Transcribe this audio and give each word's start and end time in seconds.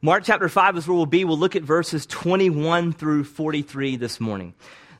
Mark 0.00 0.22
chapter 0.22 0.48
5 0.48 0.76
is 0.76 0.86
where 0.86 0.96
we'll 0.96 1.06
be. 1.06 1.24
We'll 1.24 1.36
look 1.36 1.56
at 1.56 1.64
verses 1.64 2.06
21 2.06 2.92
through 2.92 3.24
43 3.24 3.96
this 3.96 4.20
morning. 4.20 4.54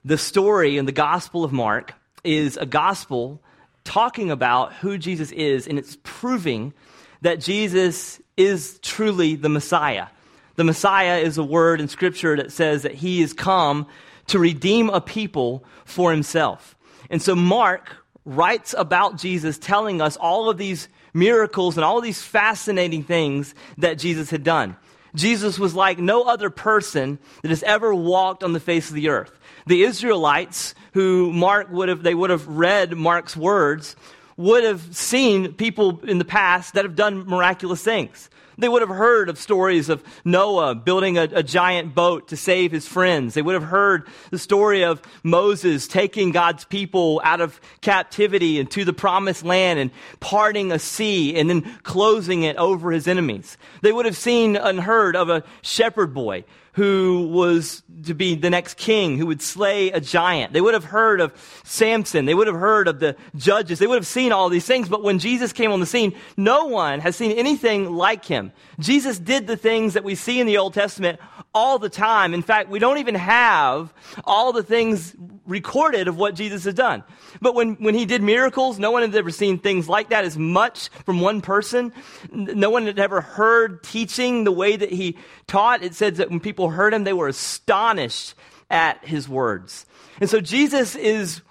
The 0.05 0.19
story 0.19 0.77
in 0.77 0.87
the 0.87 0.93
Gospel 0.93 1.45
of 1.45 1.53
Mark 1.53 1.95
is 2.25 2.57
a 2.57 2.67
gospel 2.67 3.41
talking 3.85 4.33
about 4.33 4.73
who 4.73 4.99
Jesus 4.99 5.31
is, 5.31 5.69
and 5.69 5.79
it's 5.79 5.97
proving 6.03 6.75
that 7.21 7.39
Jesus 7.39 8.21
is 8.37 8.81
truly 8.83 9.37
the 9.37 9.49
Messiah. 9.49 10.09
The 10.57 10.65
Messiah 10.65 11.19
is 11.19 11.39
a 11.39 11.45
word 11.45 11.81
in 11.81 11.87
Scripture 11.87 12.37
that 12.37 12.51
says 12.51 12.83
that 12.83 12.95
he 12.95 13.23
is 13.23 13.33
come 13.33 13.87
to 14.27 14.41
redeem 14.41 14.91
a 14.91 15.01
people 15.01 15.65
for 15.85 16.11
himself. 16.11 16.75
And 17.09 17.23
so 17.23 17.37
Mark 17.37 17.89
writes 18.25 18.75
about 18.77 19.17
Jesus 19.17 19.59
telling 19.59 20.01
us 20.01 20.17
all 20.17 20.51
of 20.51 20.59
these 20.59 20.89
miracles 21.15 21.77
and 21.77 21.85
all 21.85 21.99
of 21.99 22.05
these 22.05 22.21
fascinating 22.21 23.05
things 23.05 23.55
that 23.77 23.95
Jesus 23.95 24.31
had 24.31 24.43
done. 24.43 24.77
Jesus 25.19 25.59
was 25.59 25.75
like 25.75 25.99
no 25.99 26.23
other 26.23 26.49
person 26.49 27.19
that 27.43 27.49
has 27.49 27.63
ever 27.63 27.95
walked 27.95 28.43
on 28.43 28.53
the 28.53 28.61
face 28.61 28.89
of 28.89 28.95
the 28.95 29.09
earth. 29.11 29.39
The 29.67 29.83
Israelites, 29.83 30.75
who 30.95 31.33
Mark 31.33 31.71
would 31.71 31.89
have, 31.89 32.03
they 32.03 32.15
would 32.15 32.31
have 32.31 32.47
read 32.47 32.97
Mark's 32.97 33.37
words, 33.37 33.97
would 34.37 34.65
have 34.65 34.97
seen 34.97 35.53
people 35.55 36.01
in 36.05 36.19
the 36.19 36.25
past 36.25 36.75
that 36.75 36.85
have 36.85 36.97
done 36.97 37.27
miraculous 37.27 37.83
things. 37.83 38.31
They 38.59 38.69
would 38.69 38.83
have 38.83 38.91
heard 38.91 39.29
of 39.29 39.39
stories 39.39 39.89
of 39.89 40.03
Noah 40.25 40.75
building 40.75 41.17
a, 41.17 41.23
a, 41.23 41.43
giant 41.45 41.95
boat 41.95 42.29
to 42.29 42.37
save 42.37 42.73
his 42.73 42.89
friends. 42.89 43.35
They 43.35 43.43
would 43.43 43.55
have 43.55 43.63
heard 43.63 44.09
the 44.31 44.39
story 44.39 44.85
of 44.85 45.01
Moses 45.23 45.87
taking 45.87 46.33
God's 46.33 46.65
people 46.65 47.21
out 47.23 47.41
of 47.41 47.61
captivity 47.83 48.59
and 48.59 48.69
to 48.73 48.85
the 48.85 48.93
promised 48.93 49.45
land 49.45 49.79
and 49.79 49.93
parting 50.19 50.73
a 50.73 50.79
sea 50.81 51.37
and 51.37 51.49
then 51.49 51.63
closing 51.85 52.43
it 52.43 52.57
over 52.57 52.91
his 52.91 53.07
enemies. 53.07 53.57
They 53.83 53.93
would 53.93 54.07
have 54.07 54.17
seen 54.17 54.57
and 54.57 54.81
heard 54.81 55.15
of 55.15 55.31
a 55.31 55.45
shepherd 55.63 56.13
boy 56.13 56.45
who 56.79 57.27
was 57.33 57.83
to 58.05 58.15
be 58.15 58.37
the 58.37 58.51
next 58.51 58.75
king 58.75 59.19
who 59.19 59.27
would 59.27 59.43
slay 59.43 59.91
a 59.91 60.01
giant. 60.01 60.53
They 60.53 60.61
would 60.61 60.75
have 60.75 60.85
heard 60.85 61.21
of 61.21 61.33
Samson. 61.65 62.25
They 62.25 62.35
would 62.35 62.47
have 62.47 62.55
heard 62.55 62.87
of 62.87 63.01
the 63.01 63.17
judges. 63.35 63.81
They 63.81 63.89
would 63.89 63.97
have 63.97 64.07
seen 64.07 64.31
all 64.31 64.49
these 64.49 64.65
things. 64.65 64.89
But 64.89 65.03
when 65.03 65.19
Jesus 65.19 65.53
came 65.53 65.73
on 65.73 65.81
the 65.81 65.87
scene, 65.87 66.15
no 66.37 66.67
one 66.67 67.01
has 67.01 67.17
seen 67.17 67.33
anything 67.33 67.91
like 67.97 68.25
him. 68.25 68.53
Jesus 68.79 69.19
did 69.19 69.49
the 69.49 69.57
things 69.57 69.95
that 69.95 70.05
we 70.05 70.15
see 70.15 70.39
in 70.39 70.47
the 70.47 70.59
Old 70.59 70.73
Testament 70.73 71.19
all 71.55 71.79
the 71.79 71.89
time. 71.89 72.35
In 72.35 72.43
fact, 72.43 72.69
we 72.69 72.79
don't 72.79 72.99
even 72.99 73.15
have 73.15 73.93
all 74.25 74.53
the 74.53 74.63
things 74.63 75.15
recorded 75.47 76.09
of 76.09 76.17
what 76.17 76.35
Jesus 76.35 76.65
has 76.65 76.75
done. 76.75 77.03
But 77.41 77.55
when, 77.55 77.75
when 77.77 77.95
he 77.95 78.05
did 78.05 78.23
miracles, 78.23 78.79
no 78.79 78.91
one 78.91 79.03
had 79.03 79.15
ever 79.15 79.31
seen 79.31 79.59
things 79.59 79.89
like 79.89 80.11
that 80.11 80.25
as 80.25 80.37
much 80.37 80.89
from 81.05 81.21
one 81.21 81.41
person. 81.41 81.93
No 82.31 82.71
one 82.71 82.87
had 82.87 82.99
ever 82.99 83.21
heard 83.21 83.83
teaching 83.83 84.45
the 84.45 84.53
way 84.53 84.77
that 84.77 84.93
he 84.93 85.17
taught. 85.47 85.83
It 85.83 85.95
says 85.95 86.19
that 86.19 86.31
when 86.31 86.41
people 86.41 86.71
heard 86.71 86.93
him, 86.93 87.05
they 87.05 87.13
were 87.13 87.29
astonished 87.29 88.35
at 88.71 89.05
his 89.05 89.29
words. 89.29 89.87
And 90.21 90.29
so 90.29 90.41
Jesus 90.41 90.95
is 90.95 91.43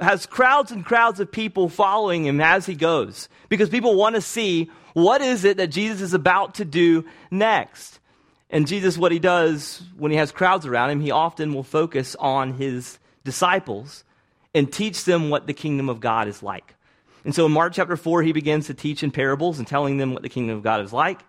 has 0.00 0.26
crowds 0.26 0.72
and 0.72 0.84
crowds 0.84 1.20
of 1.20 1.30
people 1.30 1.68
following 1.68 2.26
him 2.26 2.40
as 2.40 2.66
he 2.66 2.74
goes 2.74 3.28
because 3.48 3.68
people 3.68 3.94
want 3.94 4.16
to 4.16 4.20
see 4.20 4.68
what 4.92 5.20
is 5.20 5.44
it 5.44 5.56
that 5.58 5.68
Jesus 5.68 6.00
is 6.00 6.14
about 6.14 6.56
to 6.56 6.64
do 6.64 7.04
next. 7.30 8.00
And 8.54 8.68
Jesus, 8.68 8.96
what 8.96 9.10
he 9.10 9.18
does 9.18 9.82
when 9.96 10.12
he 10.12 10.16
has 10.16 10.30
crowds 10.30 10.64
around 10.64 10.90
him, 10.90 11.00
he 11.00 11.10
often 11.10 11.54
will 11.54 11.64
focus 11.64 12.14
on 12.20 12.54
his 12.54 13.00
disciples 13.24 14.04
and 14.54 14.72
teach 14.72 15.02
them 15.02 15.28
what 15.28 15.48
the 15.48 15.52
kingdom 15.52 15.88
of 15.88 15.98
God 15.98 16.28
is 16.28 16.40
like. 16.40 16.76
And 17.24 17.34
so 17.34 17.46
in 17.46 17.52
Mark 17.52 17.72
chapter 17.72 17.96
4, 17.96 18.22
he 18.22 18.30
begins 18.30 18.68
to 18.68 18.74
teach 18.74 19.02
in 19.02 19.10
parables 19.10 19.58
and 19.58 19.66
telling 19.66 19.96
them 19.96 20.12
what 20.12 20.22
the 20.22 20.28
kingdom 20.28 20.56
of 20.56 20.62
God 20.62 20.82
is 20.82 20.92
like. 20.92 21.20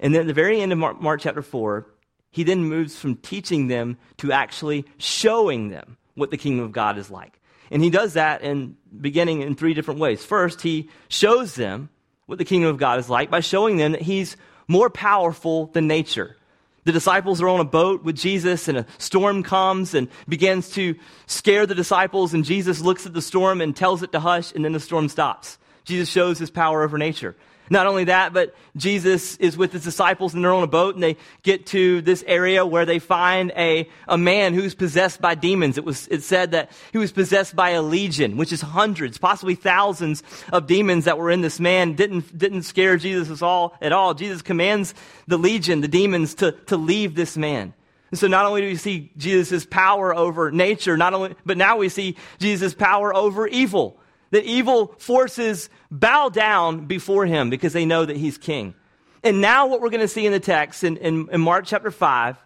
And 0.00 0.14
then 0.14 0.22
at 0.22 0.26
the 0.26 0.32
very 0.32 0.62
end 0.62 0.72
of 0.72 0.78
Mark, 0.78 0.98
Mark 0.98 1.20
chapter 1.20 1.42
4, 1.42 1.86
he 2.30 2.42
then 2.42 2.64
moves 2.64 2.98
from 2.98 3.16
teaching 3.16 3.66
them 3.66 3.98
to 4.16 4.32
actually 4.32 4.86
showing 4.96 5.68
them 5.68 5.98
what 6.14 6.30
the 6.30 6.38
kingdom 6.38 6.64
of 6.64 6.72
God 6.72 6.96
is 6.96 7.10
like. 7.10 7.38
And 7.70 7.84
he 7.84 7.90
does 7.90 8.14
that 8.14 8.40
in 8.40 8.78
beginning 8.98 9.42
in 9.42 9.56
three 9.56 9.74
different 9.74 10.00
ways. 10.00 10.24
First, 10.24 10.62
he 10.62 10.88
shows 11.08 11.54
them 11.54 11.90
what 12.24 12.38
the 12.38 12.46
kingdom 12.46 12.70
of 12.70 12.78
God 12.78 12.98
is 12.98 13.10
like 13.10 13.28
by 13.28 13.40
showing 13.40 13.76
them 13.76 13.92
that 13.92 14.00
he's 14.00 14.38
more 14.68 14.88
powerful 14.88 15.66
than 15.66 15.86
nature. 15.86 16.38
The 16.84 16.92
disciples 16.92 17.40
are 17.40 17.48
on 17.48 17.60
a 17.60 17.64
boat 17.64 18.02
with 18.02 18.16
Jesus, 18.16 18.66
and 18.66 18.78
a 18.78 18.86
storm 18.98 19.42
comes 19.42 19.94
and 19.94 20.08
begins 20.28 20.70
to 20.70 20.96
scare 21.26 21.64
the 21.64 21.74
disciples. 21.74 22.34
And 22.34 22.44
Jesus 22.44 22.80
looks 22.80 23.06
at 23.06 23.14
the 23.14 23.22
storm 23.22 23.60
and 23.60 23.74
tells 23.74 24.02
it 24.02 24.12
to 24.12 24.20
hush, 24.20 24.52
and 24.52 24.64
then 24.64 24.72
the 24.72 24.80
storm 24.80 25.08
stops. 25.08 25.58
Jesus 25.84 26.08
shows 26.08 26.38
his 26.38 26.50
power 26.50 26.82
over 26.82 26.98
nature. 26.98 27.36
Not 27.72 27.86
only 27.86 28.04
that, 28.04 28.34
but 28.34 28.54
Jesus 28.76 29.38
is 29.38 29.56
with 29.56 29.72
his 29.72 29.82
disciples 29.82 30.34
and 30.34 30.44
they're 30.44 30.52
on 30.52 30.62
a 30.62 30.66
boat 30.66 30.94
and 30.94 31.02
they 31.02 31.16
get 31.42 31.64
to 31.68 32.02
this 32.02 32.22
area 32.26 32.66
where 32.66 32.84
they 32.84 32.98
find 32.98 33.50
a, 33.56 33.88
a 34.06 34.18
man 34.18 34.52
who's 34.52 34.74
possessed 34.74 35.22
by 35.22 35.34
demons. 35.34 35.78
It 35.78 35.84
was, 35.86 36.06
it 36.08 36.22
said 36.22 36.50
that 36.50 36.70
he 36.92 36.98
was 36.98 37.12
possessed 37.12 37.56
by 37.56 37.70
a 37.70 37.80
legion, 37.80 38.36
which 38.36 38.52
is 38.52 38.60
hundreds, 38.60 39.16
possibly 39.16 39.54
thousands 39.54 40.22
of 40.52 40.66
demons 40.66 41.06
that 41.06 41.16
were 41.16 41.30
in 41.30 41.40
this 41.40 41.58
man. 41.58 41.94
Didn't, 41.94 42.36
didn't 42.36 42.64
scare 42.64 42.98
Jesus 42.98 43.30
at 43.30 43.42
all, 43.42 43.74
at 43.80 43.90
all. 43.90 44.12
Jesus 44.12 44.42
commands 44.42 44.92
the 45.26 45.38
legion, 45.38 45.80
the 45.80 45.88
demons, 45.88 46.34
to, 46.34 46.52
to 46.66 46.76
leave 46.76 47.14
this 47.14 47.38
man. 47.38 47.72
And 48.10 48.18
so 48.18 48.26
not 48.26 48.44
only 48.44 48.60
do 48.60 48.66
we 48.66 48.76
see 48.76 49.10
Jesus' 49.16 49.64
power 49.64 50.14
over 50.14 50.50
nature, 50.50 50.98
not 50.98 51.14
only, 51.14 51.36
but 51.46 51.56
now 51.56 51.78
we 51.78 51.88
see 51.88 52.16
Jesus' 52.38 52.74
power 52.74 53.16
over 53.16 53.46
evil 53.46 53.98
that 54.32 54.44
evil 54.44 54.94
forces 54.98 55.70
bow 55.90 56.30
down 56.30 56.86
before 56.86 57.26
him 57.26 57.50
because 57.50 57.72
they 57.72 57.84
know 57.84 58.04
that 58.04 58.16
he's 58.16 58.38
king. 58.38 58.74
And 59.22 59.40
now, 59.40 59.66
what 59.68 59.80
we're 59.80 59.90
going 59.90 60.00
to 60.00 60.08
see 60.08 60.26
in 60.26 60.32
the 60.32 60.40
text 60.40 60.82
in, 60.82 60.96
in, 60.96 61.28
in, 61.30 61.40
Mark 61.40 61.64
chapter 61.64 61.92
5 61.92 62.36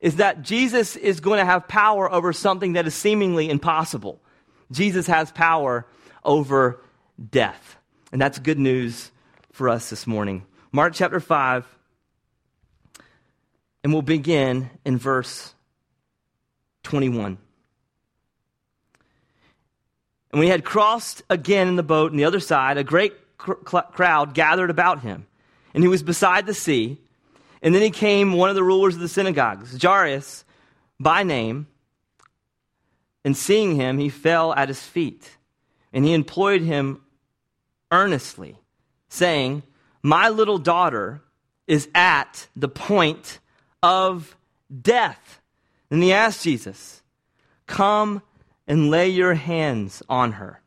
is 0.00 0.16
that 0.16 0.42
Jesus 0.42 0.96
is 0.96 1.20
going 1.20 1.38
to 1.38 1.46
have 1.46 1.66
power 1.66 2.12
over 2.12 2.34
something 2.34 2.74
that 2.74 2.86
is 2.86 2.94
seemingly 2.94 3.48
impossible. 3.48 4.20
Jesus 4.70 5.06
has 5.06 5.32
power 5.32 5.86
over 6.24 6.80
death. 7.30 7.78
And 8.12 8.20
that's 8.20 8.38
good 8.38 8.58
news 8.58 9.10
for 9.52 9.70
us 9.70 9.88
this 9.88 10.06
morning. 10.06 10.44
Mark 10.72 10.92
chapter 10.94 11.20
5, 11.20 11.64
and 13.82 13.92
we'll 13.92 14.02
begin 14.02 14.68
in 14.84 14.98
verse 14.98 15.54
21. 16.82 17.38
And 20.34 20.40
when 20.40 20.46
he 20.46 20.50
had 20.50 20.64
crossed 20.64 21.22
again 21.30 21.68
in 21.68 21.76
the 21.76 21.84
boat 21.84 22.10
on 22.10 22.16
the 22.16 22.24
other 22.24 22.40
side, 22.40 22.76
a 22.76 22.82
great 22.82 23.12
cr- 23.38 23.52
crowd 23.52 24.34
gathered 24.34 24.68
about 24.68 24.98
him. 24.98 25.28
And 25.72 25.84
he 25.84 25.86
was 25.86 26.02
beside 26.02 26.44
the 26.44 26.54
sea. 26.54 26.98
And 27.62 27.72
then 27.72 27.82
he 27.82 27.90
came 27.90 28.32
one 28.32 28.48
of 28.48 28.56
the 28.56 28.64
rulers 28.64 28.96
of 28.96 29.00
the 29.00 29.06
synagogues, 29.06 29.80
Jairus 29.80 30.44
by 30.98 31.22
name. 31.22 31.68
And 33.24 33.36
seeing 33.36 33.76
him, 33.76 33.98
he 33.98 34.08
fell 34.08 34.52
at 34.54 34.66
his 34.66 34.82
feet. 34.82 35.36
And 35.92 36.04
he 36.04 36.12
implored 36.12 36.62
him 36.62 37.00
earnestly, 37.92 38.58
saying, 39.08 39.62
My 40.02 40.30
little 40.30 40.58
daughter 40.58 41.22
is 41.68 41.88
at 41.94 42.48
the 42.56 42.68
point 42.68 43.38
of 43.84 44.36
death. 44.82 45.40
And 45.92 46.02
he 46.02 46.12
asked 46.12 46.42
Jesus, 46.42 47.04
Come 47.68 48.20
and 48.66 48.90
lay 48.90 49.08
your 49.08 49.34
hands 49.34 50.02
on 50.08 50.32
her 50.32 50.60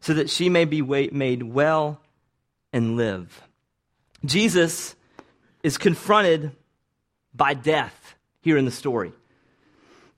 so 0.00 0.14
that 0.14 0.30
she 0.30 0.48
may 0.48 0.64
be 0.64 0.82
made 0.82 1.42
well 1.42 2.00
and 2.72 2.96
live. 2.96 3.42
Jesus 4.24 4.94
is 5.62 5.78
confronted 5.78 6.52
by 7.34 7.54
death 7.54 8.14
here 8.40 8.56
in 8.56 8.64
the 8.64 8.70
story. 8.70 9.12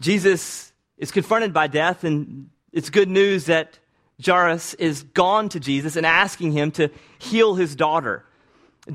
Jesus 0.00 0.72
is 0.97 1.10
confronted 1.10 1.53
by 1.53 1.66
death, 1.66 2.04
and 2.04 2.50
it's 2.72 2.91
good 2.91 3.08
news 3.08 3.47
that 3.47 3.78
Jairus 4.25 4.75
is 4.75 5.02
gone 5.02 5.48
to 5.50 5.60
Jesus 5.60 5.97
and 5.97 6.06
asking 6.06 6.52
him 6.52 6.70
to 6.72 6.91
heal 7.19 7.54
his 7.54 7.75
daughter. 7.75 8.25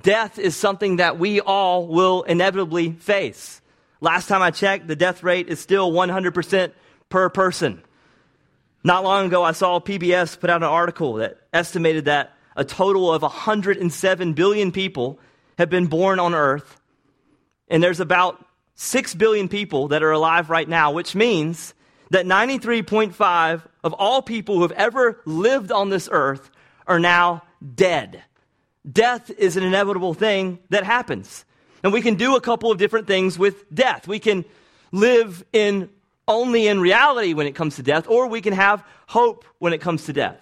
Death 0.02 0.40
is 0.40 0.56
something 0.56 0.97
that 0.97 1.19
we 1.19 1.42
all 1.42 1.88
will 1.88 2.24
inevitably 2.24 2.92
face. 2.94 3.62
Last 4.01 4.27
time 4.27 4.42
I 4.42 4.51
checked, 4.51 4.88
the 4.88 4.95
death 4.95 5.24
rate 5.24 5.48
is 5.48 5.60
still 5.60 5.92
100% 5.92 6.72
per 7.10 7.30
person. 7.30 7.81
Not 8.86 9.04
long 9.04 9.26
ago, 9.26 9.42
I 9.42 9.54
saw 9.54 9.80
PBS 9.80 10.40
put 10.40 10.52
out 10.52 10.62
an 10.62 10.70
article 10.70 11.16
that 11.16 11.40
estimated 11.52 12.06
that 12.06 12.34
a 12.56 12.64
total 12.64 13.12
of 13.12 13.24
107 13.24 14.34
billion 14.34 14.72
people 14.72 15.20
have 15.58 15.72
been 15.72 15.88
born 15.88 16.20
on 16.20 16.36
Earth, 16.36 16.80
and 17.68 17.82
there's 17.82 18.00
about 18.00 18.46
6 18.76 19.16
billion 19.16 19.50
people 19.50 19.88
that 19.88 20.04
are 20.04 20.12
alive 20.12 20.52
right 20.52 20.70
now, 20.70 20.92
which 20.92 21.16
means 21.16 21.74
that 22.12 22.28
93.5 22.28 23.64
of 23.84 23.94
all 23.94 24.22
people 24.22 24.58
who 24.58 24.62
have 24.62 24.72
ever 24.74 25.20
lived 25.26 25.72
on 25.72 25.90
this 25.90 26.08
earth 26.12 26.52
are 26.86 27.00
now 27.00 27.42
dead. 27.74 28.22
Death 28.88 29.32
is 29.32 29.58
an 29.58 29.64
inevitable 29.64 30.14
thing 30.14 30.60
that 30.70 30.84
happens. 30.84 31.44
And 31.82 31.92
we 31.92 32.04
can 32.04 32.16
do 32.16 32.36
a 32.36 32.42
couple 32.42 32.72
of 32.72 32.78
different 32.78 33.08
things 33.08 33.40
with 33.40 33.74
death. 33.74 34.08
We 34.08 34.20
can 34.20 34.46
live 34.92 35.44
in 35.52 35.90
only 36.27 36.68
in 36.68 36.80
reality 36.80 37.33
when 37.33 37.48
it 37.48 37.54
comes 37.54 37.75
to 37.75 37.83
death, 37.83 38.07
or 38.07 38.27
we 38.27 38.42
can 38.42 38.54
have 38.54 38.83
hope 39.07 39.45
when 39.60 39.74
it 39.74 39.80
comes 39.80 40.06
to 40.06 40.13
death. 40.13 40.39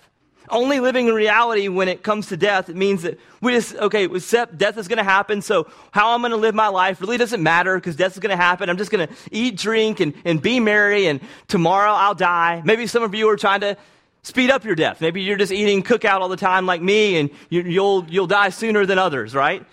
Only 0.50 0.80
living 0.80 1.08
in 1.08 1.14
reality 1.14 1.70
when 1.70 1.88
it 1.88 2.04
comes 2.04 2.28
to 2.28 2.38
death, 2.38 2.70
it 2.70 2.76
means 2.76 3.04
that 3.04 3.18
we 3.42 3.54
just, 3.54 3.76
okay, 3.76 4.06
accept 4.06 4.58
death 4.58 4.78
is 4.78 4.88
going 4.88 4.98
to 4.98 5.04
happen, 5.04 5.42
so 5.42 5.68
how 5.92 6.14
I'm 6.14 6.22
going 6.22 6.32
to 6.32 6.38
live 6.38 6.54
my 6.54 6.68
life 6.68 7.00
really 7.00 7.18
doesn't 7.18 7.42
matter 7.42 7.76
because 7.76 7.96
death 7.96 8.14
is 8.14 8.20
going 8.20 8.30
to 8.30 8.42
happen. 8.42 8.70
I'm 8.70 8.78
just 8.78 8.92
going 8.92 9.08
to 9.08 9.14
eat, 9.32 9.58
drink, 9.58 10.00
and, 10.00 10.14
and 10.26 10.42
be 10.42 10.60
merry, 10.60 11.08
and 11.08 11.22
tomorrow 11.48 11.92
I'll 11.92 12.16
die. 12.16 12.62
Maybe 12.66 12.88
some 12.88 13.04
of 13.04 13.16
you 13.16 13.30
are 13.30 13.38
trying 13.38 13.62
to 13.62 13.78
speed 14.22 14.52
up 14.52 14.66
your 14.66 14.76
death. 14.76 15.00
Maybe 15.02 15.22
you're 15.22 15.38
just 15.38 15.52
eating 15.52 15.82
cookout 15.82 16.20
all 16.20 16.30
the 16.30 16.38
time 16.38 16.66
like 16.66 16.82
me, 16.82 17.18
and 17.18 17.30
you, 17.50 17.82
will 17.82 18.06
you'll 18.10 18.28
die 18.28 18.50
sooner 18.50 18.86
than 18.86 19.00
others, 19.00 19.34
right? 19.34 19.66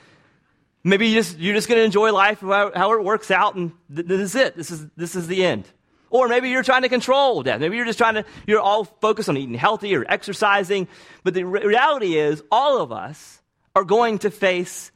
Maybe 0.85 1.09
you 1.09 1.15
just, 1.15 1.39
you're 1.39 1.55
just 1.55 1.69
going 1.69 1.79
to 1.79 1.85
enjoy 1.85 2.13
life 2.13 2.41
however 2.41 3.01
it 3.01 3.05
works 3.05 3.31
out, 3.31 3.57
and 3.57 3.73
th- 3.95 4.07
this 4.07 4.21
is 4.21 4.35
it. 4.35 4.57
This 4.57 4.71
is, 4.71 4.87
this 4.97 5.17
is 5.17 5.27
the 5.27 5.45
end. 5.45 5.69
Or 6.11 6.29
maybe 6.29 6.51
you're 6.51 6.65
trying 6.65 6.83
to 6.83 6.89
control 6.89 7.43
death. 7.43 7.61
Maybe 7.61 7.77
you're 7.77 7.87
just 7.87 7.99
trying 7.99 8.15
to, 8.15 8.25
you're 8.47 8.61
all 8.61 8.85
focused 8.85 9.29
on 9.29 9.37
eating 9.37 9.55
healthy 9.55 9.95
or 9.95 10.05
exercising. 10.09 10.89
But 11.23 11.35
the 11.35 11.45
re- 11.45 11.65
reality 11.65 12.19
is, 12.19 12.43
all 12.51 12.81
of 12.81 12.91
us 12.91 13.41
are 13.77 13.85
going 13.85 14.19
to 14.19 14.31
face 14.31 14.91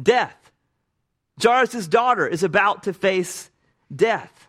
death. 0.00 0.36
Jairus' 1.40 1.86
daughter 1.86 2.26
is 2.26 2.42
about 2.42 2.84
to 2.84 2.92
face 2.92 3.50
death. 3.94 4.48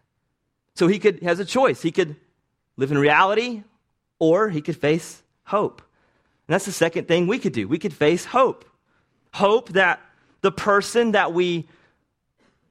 So 0.75 0.88
he 0.88 1.00
could 1.00 1.22
has 1.24 1.40
a 1.40 1.46
choice. 1.46 1.81
He 1.81 1.92
could 1.92 2.16
live 2.78 2.92
in 2.92 2.98
reality 2.98 3.64
or 4.19 4.50
he 4.50 4.62
could 4.62 4.78
face 4.78 5.22
hope. 5.44 5.81
And 6.48 6.54
that's 6.54 6.66
the 6.66 6.72
second 6.72 7.08
thing 7.08 7.28
we 7.28 7.40
could 7.40 7.54
do. 7.54 7.68
We 7.68 7.80
could 7.80 7.94
face 7.94 8.25
hope. 8.25 8.66
Hope 9.34 9.69
that 9.69 10.00
the 10.42 10.52
person 10.52 11.12
that 11.12 11.34
we 11.34 11.68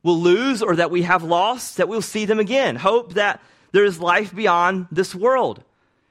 will 0.06 0.20
lose 0.20 0.62
or 0.62 0.76
that 0.76 0.92
we 0.92 1.02
have 1.02 1.24
lost, 1.24 1.78
that 1.78 1.88
we'll 1.88 2.00
see 2.00 2.24
them 2.26 2.38
again. 2.38 2.76
Hope 2.76 3.14
that 3.14 3.42
there 3.72 3.84
is 3.84 3.98
life 3.98 4.34
beyond 4.34 4.86
this 4.92 5.14
world. 5.14 5.62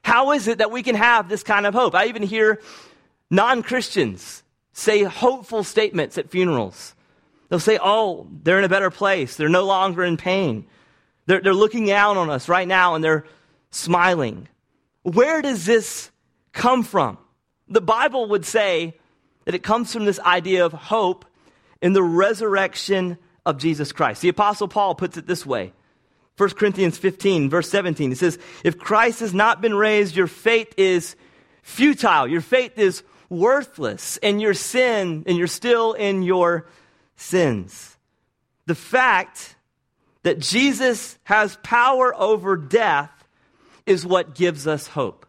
How 0.03 0.33
is 0.33 0.49
it 0.49 0.57
that 0.57 0.69
we 0.69 0.83
can 0.83 0.95
have 0.95 1.29
this 1.29 1.43
kind 1.43 1.65
of 1.65 1.73
hope? 1.73 1.95
I 1.95 2.07
even 2.07 2.21
hear 2.21 2.59
non 3.31 3.63
Christians 3.63 4.43
say 4.73 5.03
hopeful 5.03 5.63
statements 5.63 6.17
at 6.17 6.29
funerals. 6.29 6.93
They'll 7.47 7.59
say, 7.59 7.79
Oh, 7.81 8.27
they're 8.43 8.59
in 8.59 8.65
a 8.65 8.69
better 8.69 8.91
place. 8.91 9.37
They're 9.37 9.47
no 9.47 9.65
longer 9.65 10.03
in 10.03 10.17
pain. 10.17 10.67
They're, 11.25 11.39
they're 11.41 11.53
looking 11.53 11.89
out 11.89 12.17
on 12.17 12.29
us 12.29 12.49
right 12.49 12.67
now 12.67 12.95
and 12.95 13.03
they're 13.03 13.25
smiling. 13.71 14.49
Where 15.03 15.41
does 15.41 15.65
this 15.65 16.11
come 16.51 16.83
from? 16.83 17.17
The 17.69 17.81
Bible 17.81 18.27
would 18.27 18.45
say 18.45 18.95
that 19.45 19.55
it 19.55 19.63
comes 19.63 19.93
from 19.93 20.03
this 20.03 20.19
idea 20.19 20.65
of 20.65 20.73
hope 20.73 21.23
in 21.81 21.93
the 21.93 22.03
resurrection 22.03 23.17
of 23.45 23.57
Jesus 23.57 23.91
Christ. 23.91 24.21
The 24.21 24.29
Apostle 24.29 24.67
Paul 24.67 24.95
puts 24.95 25.17
it 25.17 25.27
this 25.27 25.45
way 25.45 25.73
1 26.37 26.49
Corinthians 26.51 26.97
15, 26.97 27.49
verse 27.49 27.69
17. 27.69 28.11
He 28.11 28.15
says, 28.15 28.37
If 28.63 28.77
Christ 28.77 29.21
has 29.21 29.33
not 29.33 29.61
been 29.61 29.75
raised, 29.75 30.15
your 30.15 30.27
faith 30.27 30.73
is 30.77 31.15
futile. 31.63 32.27
Your 32.27 32.41
faith 32.41 32.77
is 32.77 33.03
worthless, 33.29 34.17
and 34.17 34.41
your 34.41 34.53
sin, 34.53 35.23
and 35.27 35.37
you're 35.37 35.47
still 35.47 35.93
in 35.93 36.23
your 36.23 36.67
sins. 37.15 37.97
The 38.65 38.75
fact 38.75 39.55
that 40.23 40.39
Jesus 40.39 41.17
has 41.23 41.57
power 41.63 42.13
over 42.15 42.57
death 42.57 43.11
is 43.85 44.05
what 44.05 44.35
gives 44.35 44.67
us 44.67 44.87
hope. 44.87 45.25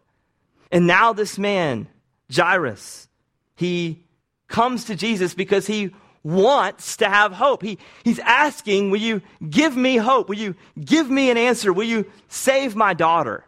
And 0.71 0.87
now, 0.87 1.13
this 1.13 1.37
man, 1.37 1.87
Jairus, 2.33 3.07
he 3.55 4.03
comes 4.47 4.85
to 4.85 4.95
Jesus 4.95 5.33
because 5.33 5.67
he 5.67 5.93
wants 6.23 6.97
to 6.97 7.09
have 7.09 7.33
hope. 7.33 7.61
He, 7.61 7.77
he's 8.03 8.19
asking, 8.19 8.89
Will 8.89 8.99
you 8.99 9.21
give 9.49 9.75
me 9.75 9.97
hope? 9.97 10.29
Will 10.29 10.37
you 10.37 10.55
give 10.79 11.09
me 11.09 11.29
an 11.29 11.37
answer? 11.37 11.71
Will 11.71 11.87
you 11.87 12.11
save 12.27 12.75
my 12.75 12.93
daughter? 12.93 13.45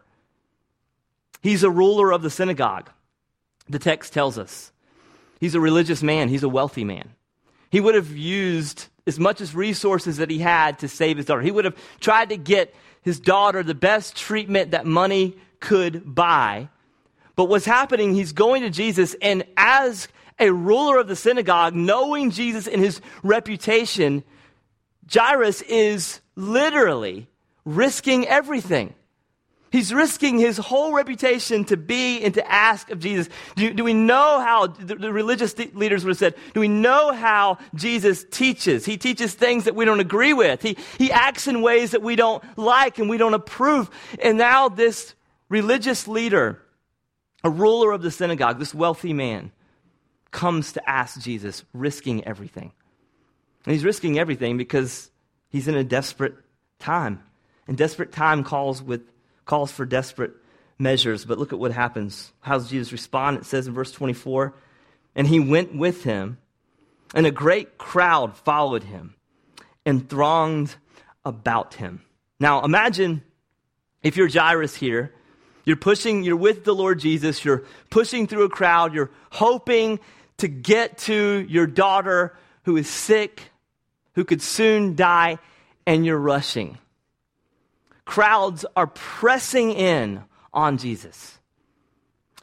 He's 1.41 1.63
a 1.63 1.69
ruler 1.69 2.11
of 2.11 2.21
the 2.21 2.29
synagogue, 2.29 2.89
the 3.67 3.79
text 3.79 4.13
tells 4.13 4.37
us. 4.37 4.71
He's 5.39 5.55
a 5.55 5.59
religious 5.59 6.03
man, 6.03 6.29
he's 6.29 6.43
a 6.43 6.49
wealthy 6.49 6.83
man. 6.83 7.09
He 7.69 7.79
would 7.79 7.95
have 7.95 8.11
used 8.11 8.87
as 9.07 9.19
much 9.19 9.41
as 9.41 9.55
resources 9.55 10.17
that 10.17 10.29
he 10.29 10.39
had 10.39 10.79
to 10.79 10.87
save 10.87 11.17
his 11.17 11.25
daughter. 11.25 11.41
He 11.41 11.51
would 11.51 11.65
have 11.65 11.75
tried 11.99 12.29
to 12.29 12.37
get 12.37 12.73
his 13.01 13.19
daughter 13.19 13.63
the 13.63 13.75
best 13.75 14.15
treatment 14.15 14.71
that 14.71 14.85
money 14.85 15.37
could 15.59 16.15
buy. 16.15 16.69
But 17.35 17.45
what's 17.45 17.65
happening, 17.65 18.13
he's 18.13 18.33
going 18.33 18.63
to 18.63 18.69
Jesus, 18.69 19.15
and 19.21 19.45
as 19.55 20.09
a 20.39 20.51
ruler 20.51 20.97
of 20.99 21.07
the 21.07 21.15
synagogue, 21.15 21.75
knowing 21.75 22.31
Jesus 22.31 22.67
and 22.67 22.81
his 22.81 23.01
reputation, 23.23 24.23
Jairus 25.11 25.61
is 25.63 26.21
literally 26.35 27.27
risking 27.65 28.27
everything. 28.27 28.93
He's 29.71 29.93
risking 29.93 30.39
his 30.39 30.57
whole 30.57 30.93
reputation 30.93 31.63
to 31.65 31.77
be 31.77 32.21
and 32.23 32.33
to 32.33 32.51
ask 32.51 32.89
of 32.89 32.99
Jesus. 32.99 33.29
Do, 33.55 33.71
do 33.71 33.83
we 33.83 33.93
know 33.93 34.39
how, 34.39 34.67
the, 34.67 34.95
the, 34.95 35.13
religious 35.13 35.55
leaders 35.57 36.03
would 36.03 36.11
have 36.11 36.17
said, 36.17 36.35
do 36.55 36.59
we 36.59 36.67
know 36.67 37.13
how 37.13 37.59
Jesus 37.75 38.25
teaches? 38.31 38.83
He 38.83 38.97
teaches 38.97 39.35
things 39.35 39.65
that 39.65 39.75
we 39.75 39.85
don't 39.85 39.99
agree 39.99 40.33
with. 40.33 40.63
He, 40.63 40.75
he 40.97 41.11
acts 41.11 41.47
in 41.47 41.61
ways 41.61 41.91
that 41.91 42.01
we 42.01 42.15
don't 42.15 42.43
like 42.57 42.97
and 42.97 43.09
we 43.09 43.17
don't 43.17 43.35
approve. 43.35 43.91
And 44.19 44.39
now 44.39 44.69
this 44.69 45.13
religious 45.49 46.07
leader, 46.07 46.59
a 47.43 47.49
ruler 47.51 47.91
of 47.91 48.01
the 48.01 48.11
synagogue, 48.11 48.57
this 48.57 48.73
wealthy 48.73 49.13
man, 49.13 49.51
comes 50.31 50.73
to 50.73 50.89
ask 50.89 51.19
Jesus, 51.19 51.63
risking 51.73 52.25
everything. 52.25 52.71
And 53.65 53.73
he's 53.73 53.83
risking 53.83 54.17
everything 54.17 54.57
because 54.57 55.09
he's 55.49 55.67
in 55.67 55.75
a 55.75 55.83
desperate 55.83 56.35
time. 56.79 57.23
And 57.67 57.77
desperate 57.77 58.11
time 58.11 58.43
calls, 58.43 58.81
with, 58.81 59.01
calls 59.45 59.71
for 59.71 59.85
desperate 59.85 60.33
measures. 60.77 61.25
But 61.25 61.37
look 61.37 61.53
at 61.53 61.59
what 61.59 61.71
happens. 61.71 62.31
How 62.41 62.57
does 62.57 62.69
Jesus 62.69 62.91
respond? 62.91 63.37
It 63.37 63.45
says 63.45 63.67
in 63.67 63.73
verse 63.73 63.91
24, 63.91 64.55
and 65.15 65.27
he 65.27 65.39
went 65.39 65.75
with 65.75 66.03
him, 66.03 66.37
and 67.13 67.25
a 67.25 67.31
great 67.31 67.77
crowd 67.77 68.37
followed 68.37 68.83
him 68.83 69.15
and 69.85 70.07
thronged 70.07 70.75
about 71.25 71.75
him. 71.75 72.01
Now 72.39 72.63
imagine 72.63 73.23
if 74.01 74.15
you're 74.15 74.29
Jairus 74.29 74.75
here, 74.75 75.13
you're 75.65 75.75
pushing, 75.75 76.23
you're 76.23 76.37
with 76.37 76.63
the 76.63 76.73
Lord 76.73 76.99
Jesus, 76.99 77.43
you're 77.43 77.63
pushing 77.89 78.27
through 78.27 78.43
a 78.43 78.49
crowd, 78.49 78.93
you're 78.93 79.11
hoping 79.31 79.99
to 80.39 80.47
get 80.47 80.97
to 80.99 81.45
your 81.47 81.67
daughter 81.67 82.35
who 82.63 82.77
is 82.77 82.89
sick, 82.89 83.51
who 84.13 84.25
could 84.25 84.41
soon 84.41 84.95
die, 84.95 85.39
and 85.85 86.05
you're 86.05 86.17
rushing. 86.17 86.77
Crowds 88.05 88.65
are 88.75 88.87
pressing 88.87 89.71
in 89.71 90.23
on 90.53 90.77
Jesus, 90.77 91.37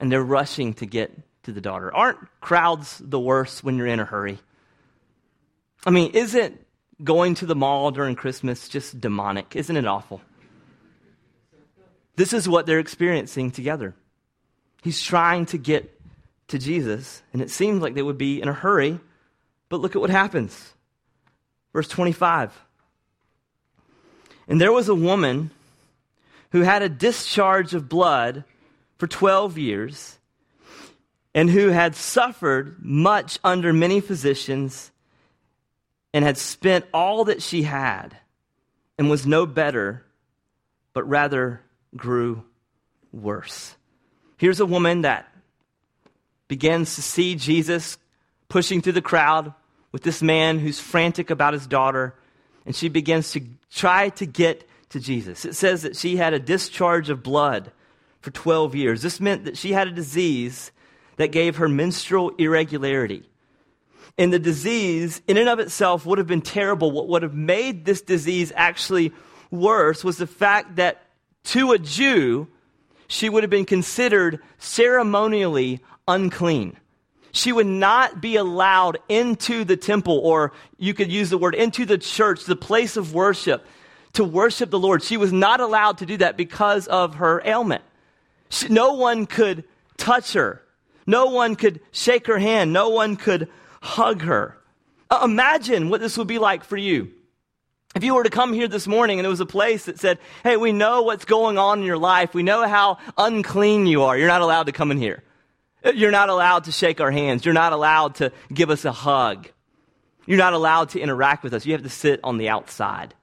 and 0.01 0.11
they're 0.11 0.23
rushing 0.23 0.75
to 0.75 0.87
get 0.87 1.13
to 1.43 1.53
the 1.53 1.61
daughter. 1.61 1.95
Aren't 1.95 2.19
crowds 2.41 3.01
the 3.05 3.21
worst 3.21 3.65
when 3.65 3.77
you're 3.77 3.87
in 3.87 4.01
a 4.01 4.05
hurry? 4.05 4.39
I 5.85 5.91
mean, 5.91 6.13
isn't 6.13 6.61
going 7.03 7.35
to 7.37 7.47
the 7.47 7.55
mall 7.55 7.91
during 7.91 8.17
Christmas 8.17 8.69
just 8.69 9.01
demonic? 9.01 9.55
Isn't 9.55 9.77
it 9.77 9.87
awful? 9.87 10.21
This 12.17 12.33
is 12.33 12.49
what 12.49 12.67
they're 12.67 12.79
experiencing 12.79 13.51
together. 13.51 13.95
He's 14.83 15.03
trying 15.03 15.47
to 15.47 15.59
get 15.59 15.96
to 16.49 16.59
Jesus, 16.59 17.23
and 17.33 17.43
it 17.43 17.51
seems 17.51 17.83
like 17.83 17.95
they 17.95 18.03
would 18.03 18.19
be 18.19 18.41
in 18.41 18.49
a 18.49 18.53
hurry, 18.53 19.01
but 19.69 19.81
look 19.81 19.97
at 19.97 20.01
what 20.01 20.11
happens. 20.11 20.75
Verse 21.73 21.89
25. 21.89 22.53
And 24.49 24.61
there 24.61 24.73
was 24.73 24.89
a 24.89 24.95
woman 24.95 25.51
who 26.53 26.63
had 26.63 26.83
a 26.83 26.89
discharge 26.89 27.75
of 27.75 27.89
blood 27.89 28.45
for 28.99 29.07
12 29.07 29.59
years 29.59 30.19
and 31.35 31.51
who 31.51 31.69
had 31.69 31.95
suffered 31.95 32.77
much 32.81 33.39
under 33.45 33.73
many 33.73 34.01
physicians 34.01 34.91
and 36.15 36.25
had 36.25 36.39
spent 36.39 36.87
all 36.95 37.25
that 37.25 37.43
she 37.43 37.63
had 37.63 38.17
and 38.97 39.11
was 39.11 39.27
no 39.27 39.45
better, 39.45 40.03
but 40.95 41.07
rather 41.07 41.61
grew 41.95 42.43
worse. 43.13 43.77
Here's 44.39 44.61
a 44.61 44.67
woman 44.67 45.03
that 45.03 45.29
begins 46.49 46.95
to 46.95 47.03
see 47.03 47.35
Jesus 47.35 47.99
pushing 48.49 48.81
through 48.81 48.93
the 48.93 49.03
crowd 49.03 49.53
with 49.93 50.03
this 50.03 50.23
man 50.23 50.59
who's 50.59 50.79
frantic 50.79 51.31
about 51.31 51.55
his 51.55 51.67
daughter, 51.67 52.15
and 52.65 52.75
she 52.75 52.89
begins 52.89 53.33
to 53.33 53.43
try 53.71 54.09
to 54.11 54.27
get 54.27 54.69
to 54.91 55.01
Jesus. 55.01 55.45
It 55.45 55.55
says 55.55 55.83
that 55.83 55.97
she 55.97 56.17
had 56.17 56.35
a 56.35 56.39
discharge 56.39 57.11
of 57.11 57.23
blood 57.23 57.73
for 58.21 58.31
12 58.31 58.75
years. 58.75 59.03
This 59.03 59.21
meant 59.21 59.45
that 59.45 59.57
she 59.57 59.73
had 59.73 59.89
a 59.89 59.93
disease 59.93 60.71
that 61.17 61.33
gave 61.33 61.57
her 61.57 61.69
menstrual 61.69 62.31
irregularity. 62.39 63.23
And 64.19 64.33
the 64.33 64.39
disease, 64.39 65.21
in 65.27 65.37
and 65.37 65.49
of 65.49 65.59
itself, 65.59 66.07
would 66.07 66.19
have 66.19 66.27
been 66.27 66.43
terrible. 66.43 66.91
What 66.91 67.09
would 67.09 67.23
have 67.23 67.35
made 67.35 67.85
this 67.85 68.01
disease 68.01 68.53
actually 68.57 69.13
worse 69.51 70.03
was 70.03 70.17
the 70.17 70.27
fact 70.27 70.77
that 70.77 71.03
to 71.45 71.73
a 71.73 71.79
Jew, 71.79 72.49
she 73.09 73.29
would 73.29 73.43
have 73.43 73.51
been 73.51 73.67
considered 73.67 74.41
ceremonially 74.59 75.81
unclean. 76.09 76.77
She 77.33 77.53
would 77.53 77.67
not 77.67 78.21
be 78.21 78.37
allowed 78.37 78.99
into 79.09 79.65
the 79.65 79.77
temple, 79.77 80.19
or 80.19 80.53
you 80.79 80.95
could 80.95 81.13
use 81.13 81.31
the 81.31 81.39
word 81.39 81.55
into 81.55 81.85
the 81.85 81.99
church, 81.99 82.45
the 82.45 82.57
place 82.57 82.97
of 82.97 83.15
worship, 83.15 83.67
to 84.15 84.25
worship 84.25 84.71
the 84.71 84.79
Lord. 84.79 85.03
She 85.03 85.17
was 85.17 85.33
not 85.33 85.61
allowed 85.61 85.99
to 85.99 86.07
do 86.07 86.17
that 86.19 86.37
because 86.37 86.87
of 86.87 87.17
her 87.17 87.43
ailment. 87.45 87.83
She, 88.49 88.69
no 88.69 88.95
one 88.95 89.27
could 89.27 89.65
touch 89.99 90.33
her 90.33 90.63
No 91.07 91.27
one 91.27 91.55
could 91.55 91.81
shake 91.93 92.27
her 92.27 92.39
hand. 92.39 92.73
No 92.73 92.89
one 92.89 93.17
could 93.17 93.49
hug 93.81 94.23
her. 94.23 94.59
Uh, 95.09 95.21
imagine 95.23 95.89
what 95.89 96.01
this 96.01 96.19
would 96.19 96.27
be 96.27 96.39
like 96.39 96.65
for 96.65 96.77
you. 96.77 97.13
If 97.95 98.05
you 98.05 98.15
were 98.15 98.25
to 98.25 98.31
come 98.31 98.53
here 98.53 98.69
this 98.69 98.87
morning 98.87 99.19
and 99.19 99.27
it 99.27 99.31
was 99.31 99.41
a 99.41 99.47
place 99.47 99.85
that 99.85 99.99
said, 99.99 100.19
hey, 100.43 100.57
we 100.57 100.73
know 100.73 101.03
what's 101.03 101.25
going 101.25 101.57
on 101.57 101.79
in 101.79 101.85
your 101.85 101.97
life. 101.97 102.35
We 102.35 102.43
know 102.43 102.67
how 102.67 102.99
unclean 103.17 103.87
you 103.87 104.03
are. 104.03 104.19
You're 104.19 104.27
not 104.29 104.43
allowed 104.43 104.67
to 104.67 104.73
come 104.73 104.91
in 104.91 104.99
here. 104.99 105.23
You're 105.95 106.11
not 106.11 106.29
allowed 106.29 106.65
to 106.65 106.73
shake 106.73 107.01
our 107.01 107.11
hands. 107.11 107.45
You're 107.45 107.55
not 107.55 107.73
allowed 107.73 108.17
to 108.17 108.33
give 108.53 108.71
us 108.71 108.85
a 108.85 108.93
hug. 108.93 109.49
You're 110.27 110.39
not 110.39 110.53
allowed 110.53 110.91
to 110.91 111.01
interact 111.01 111.45
with 111.45 111.55
us. 111.55 111.65
You 111.65 111.73
have 111.73 111.83
to 111.83 111.89
sit 111.89 112.21
on 112.25 112.39
the 112.39 112.49
outside. 112.49 113.15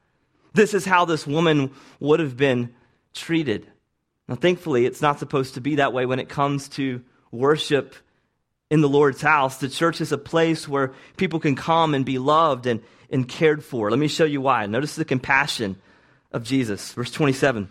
This 0.54 0.74
is 0.74 0.86
how 0.86 1.06
this 1.06 1.28
woman 1.28 1.72
would 2.00 2.20
have 2.20 2.38
been 2.38 2.74
treated. 3.14 3.68
Now, 4.28 4.36
thankfully, 4.36 4.86
it's 4.86 5.02
not 5.02 5.20
supposed 5.20 5.56
to 5.56 5.62
be 5.62 5.76
that 5.76 5.94
way 5.94 6.06
when 6.06 6.20
it 6.20 6.30
comes 6.30 6.70
to 6.70 7.04
worship 7.32 7.96
in 8.70 8.82
the 8.82 8.90
Lord's 8.90 9.22
house. 9.22 9.58
The 9.58 9.68
church 9.68 10.00
is 10.00 10.12
a 10.12 10.18
place 10.18 10.68
where 10.68 10.94
people 11.18 11.40
can 11.40 11.56
come 11.56 11.94
and 11.94 12.06
be 12.06 12.20
loved 12.20 12.66
and, 12.66 12.82
and 13.10 13.28
cared 13.28 13.64
for. 13.64 13.90
Let 13.90 14.00
me 14.00 14.08
show 14.08 14.26
you 14.26 14.42
why. 14.42 14.66
Notice 14.68 14.96
the 14.96 15.06
compassion 15.06 15.76
of 16.32 16.44
Jesus. 16.44 16.94
Verse 16.94 17.12
27. 17.12 17.70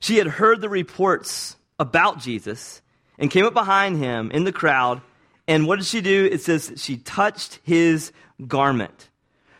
She 0.00 0.16
had 0.16 0.26
heard 0.26 0.60
the 0.60 0.68
reports 0.68 1.56
about 1.78 2.18
Jesus 2.18 2.82
and 3.20 3.30
came 3.30 3.44
up 3.44 3.54
behind 3.54 3.98
him 3.98 4.30
in 4.32 4.42
the 4.44 4.52
crowd. 4.52 5.02
And 5.46 5.66
what 5.66 5.78
did 5.78 5.86
she 5.86 6.00
do? 6.00 6.28
It 6.32 6.40
says 6.40 6.72
she 6.76 6.96
touched 6.96 7.60
his 7.62 8.12
garment. 8.48 9.10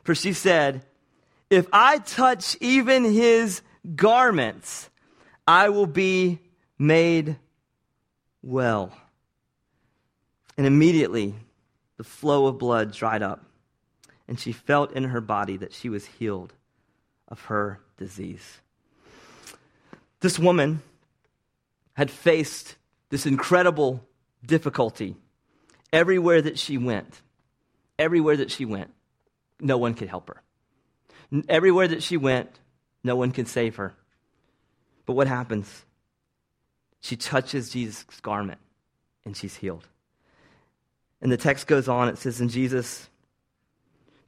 For 0.03 0.15
she 0.15 0.33
said, 0.33 0.85
If 1.51 1.67
I 1.73 1.99
touch 1.99 2.57
even 2.61 3.05
his 3.05 3.61
garments, 3.95 4.89
I 5.47 5.69
will 5.69 5.87
be 5.87 6.41
made 6.79 7.37
well. 8.43 8.93
And 10.57 10.67
immediately 10.67 11.35
the 11.99 12.05
flow 12.05 12.47
of 12.47 12.59
blood 12.59 12.93
dried 12.93 13.23
up, 13.23 13.45
and 14.27 14.41
she 14.41 14.53
felt 14.53 14.93
in 14.93 15.05
her 15.05 15.21
body 15.21 15.59
that 15.59 15.75
she 15.75 15.91
was 15.91 16.07
healed 16.07 16.55
of 17.29 17.43
her 17.43 17.81
disease. 17.99 18.61
This 20.21 20.39
woman 20.39 20.83
had 21.95 22.11
faced 22.11 22.77
this 23.11 23.27
incredible 23.27 24.05
difficulty 24.45 25.17
everywhere 25.93 26.41
that 26.41 26.59
she 26.59 26.79
went. 26.79 27.21
Everywhere 27.99 28.39
that 28.39 28.51
she 28.51 28.65
went, 28.65 28.91
no 29.61 29.77
one 29.77 29.95
could 29.95 30.09
help 30.09 30.29
her. 30.29 30.43
Everywhere 31.49 31.89
that 31.89 32.03
she 32.03 32.17
went, 32.17 32.59
no 33.05 33.15
one 33.15 33.31
could 33.33 33.47
save 33.47 33.77
her. 33.77 33.95
But 35.05 35.15
what 35.15 35.27
happens? 35.27 35.85
She 37.01 37.17
touches 37.17 37.71
Jesus' 37.71 38.05
garment 38.23 38.61
and 39.25 39.37
she's 39.37 39.57
healed. 39.57 39.87
And 41.21 41.31
the 41.31 41.37
text 41.37 41.67
goes 41.67 41.89
on, 41.89 42.09
it 42.09 42.19
says, 42.19 42.41
And 42.41 42.49
Jesus, 42.49 43.09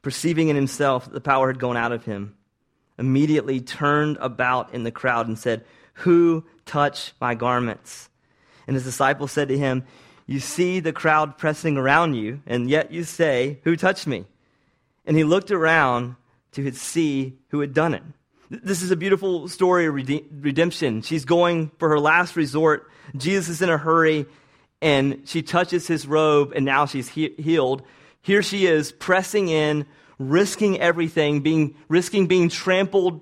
perceiving 0.01 0.49
in 0.49 0.55
himself 0.55 1.05
that 1.05 1.13
the 1.13 1.21
power 1.21 1.47
had 1.47 1.59
gone 1.59 1.77
out 1.77 1.91
of 1.91 2.05
him, 2.05 2.35
immediately 2.99 3.59
turned 3.59 4.17
about 4.17 4.73
in 4.73 4.83
the 4.83 4.91
crowd 4.91 5.27
and 5.27 5.37
said, 5.37 5.65
Who 5.95 6.45
touched 6.65 7.13
my 7.19 7.33
garments? 7.33 8.09
And 8.67 8.75
his 8.75 8.83
disciples 8.83 9.31
said 9.31 9.49
to 9.49 9.57
him, 9.57 9.83
You 10.25 10.39
see 10.39 10.79
the 10.79 10.93
crowd 10.93 11.37
pressing 11.37 11.77
around 11.77 12.15
you, 12.15 12.41
and 12.45 12.69
yet 12.69 12.91
you 12.91 13.03
say, 13.03 13.59
Who 13.63 13.75
touched 13.75 14.07
me? 14.07 14.25
And 15.05 15.17
he 15.17 15.23
looked 15.23 15.51
around 15.51 16.15
to 16.53 16.71
see 16.73 17.37
who 17.49 17.59
had 17.59 17.73
done 17.73 17.93
it. 17.93 18.03
This 18.49 18.83
is 18.83 18.91
a 18.91 18.95
beautiful 18.95 19.47
story 19.47 19.87
of 19.87 19.95
redemption. 19.95 21.01
She's 21.01 21.25
going 21.25 21.71
for 21.79 21.89
her 21.89 21.99
last 21.99 22.35
resort. 22.35 22.89
Jesus 23.15 23.49
is 23.49 23.61
in 23.61 23.69
a 23.69 23.77
hurry, 23.77 24.27
and 24.81 25.23
she 25.25 25.41
touches 25.41 25.87
his 25.87 26.05
robe, 26.05 26.53
and 26.55 26.63
now 26.63 26.85
she's 26.85 27.07
he- 27.07 27.33
healed. 27.37 27.81
Here 28.21 28.43
she 28.43 28.67
is, 28.67 28.91
pressing 28.91 29.49
in, 29.49 29.85
risking 30.19 30.79
everything, 30.79 31.41
being, 31.41 31.75
risking 31.87 32.27
being 32.27 32.49
trampled 32.49 33.21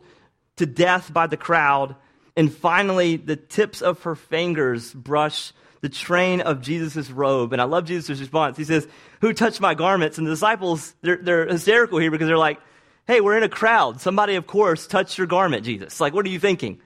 to 0.57 0.65
death 0.65 1.13
by 1.13 1.27
the 1.27 1.37
crowd. 1.37 1.95
And 2.35 2.53
finally, 2.53 3.17
the 3.17 3.35
tips 3.35 3.81
of 3.81 4.01
her 4.03 4.15
fingers 4.15 4.93
brush 4.93 5.53
the 5.81 5.89
train 5.89 6.41
of 6.41 6.61
Jesus' 6.61 7.09
robe. 7.09 7.53
And 7.53 7.61
I 7.61 7.65
love 7.65 7.85
Jesus' 7.85 8.19
response. 8.19 8.57
He 8.57 8.63
says, 8.63 8.87
Who 9.21 9.33
touched 9.33 9.59
my 9.59 9.73
garments? 9.73 10.17
And 10.17 10.25
the 10.25 10.31
disciples, 10.31 10.95
they're, 11.01 11.17
they're 11.17 11.47
hysterical 11.47 11.97
here 11.97 12.11
because 12.11 12.27
they're 12.27 12.37
like, 12.37 12.59
Hey, 13.07 13.19
we're 13.19 13.35
in 13.35 13.43
a 13.43 13.49
crowd. 13.49 13.99
Somebody, 13.99 14.35
of 14.35 14.47
course, 14.47 14.87
touched 14.87 15.17
your 15.17 15.27
garment, 15.27 15.65
Jesus. 15.65 15.99
Like, 15.99 16.13
what 16.13 16.25
are 16.25 16.29
you 16.29 16.39
thinking? 16.39 16.79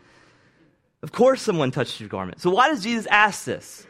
Of 1.04 1.12
course, 1.12 1.42
someone 1.42 1.72
touched 1.72 2.00
your 2.00 2.10
garment. 2.10 2.42
So, 2.42 2.50
why 2.50 2.70
does 2.70 2.82
Jesus 2.82 3.06
ask 3.08 3.46
this? 3.46 3.86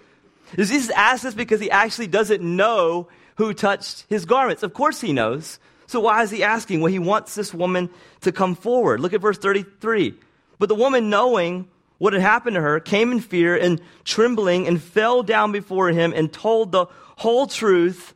Does 0.55 0.69
Jesus 0.69 0.89
ask 0.89 1.23
this 1.23 1.33
because 1.33 1.61
he 1.61 1.71
actually 1.71 2.07
doesn't 2.07 2.41
know 2.41 3.07
who 3.37 3.53
touched 3.53 4.05
his 4.09 4.25
garments? 4.25 4.63
Of 4.63 4.73
course, 4.73 4.99
he 4.99 5.13
knows. 5.13 5.59
So, 5.87 5.99
why 5.99 6.23
is 6.23 6.31
he 6.31 6.43
asking? 6.43 6.81
Well, 6.81 6.91
he 6.91 6.99
wants 6.99 7.35
this 7.35 7.53
woman 7.53 7.89
to 8.21 8.31
come 8.31 8.55
forward. 8.55 8.99
Look 8.99 9.13
at 9.13 9.21
verse 9.21 9.37
33. 9.37 10.15
But 10.59 10.69
the 10.69 10.75
woman, 10.75 11.09
knowing 11.09 11.67
what 11.97 12.13
had 12.13 12.21
happened 12.21 12.55
to 12.55 12.61
her, 12.61 12.79
came 12.79 13.11
in 13.11 13.19
fear 13.19 13.55
and 13.55 13.81
trembling 14.03 14.67
and 14.67 14.81
fell 14.81 15.23
down 15.23 15.51
before 15.51 15.89
him 15.89 16.13
and 16.15 16.31
told 16.31 16.71
the 16.71 16.85
whole 17.17 17.47
truth. 17.47 18.13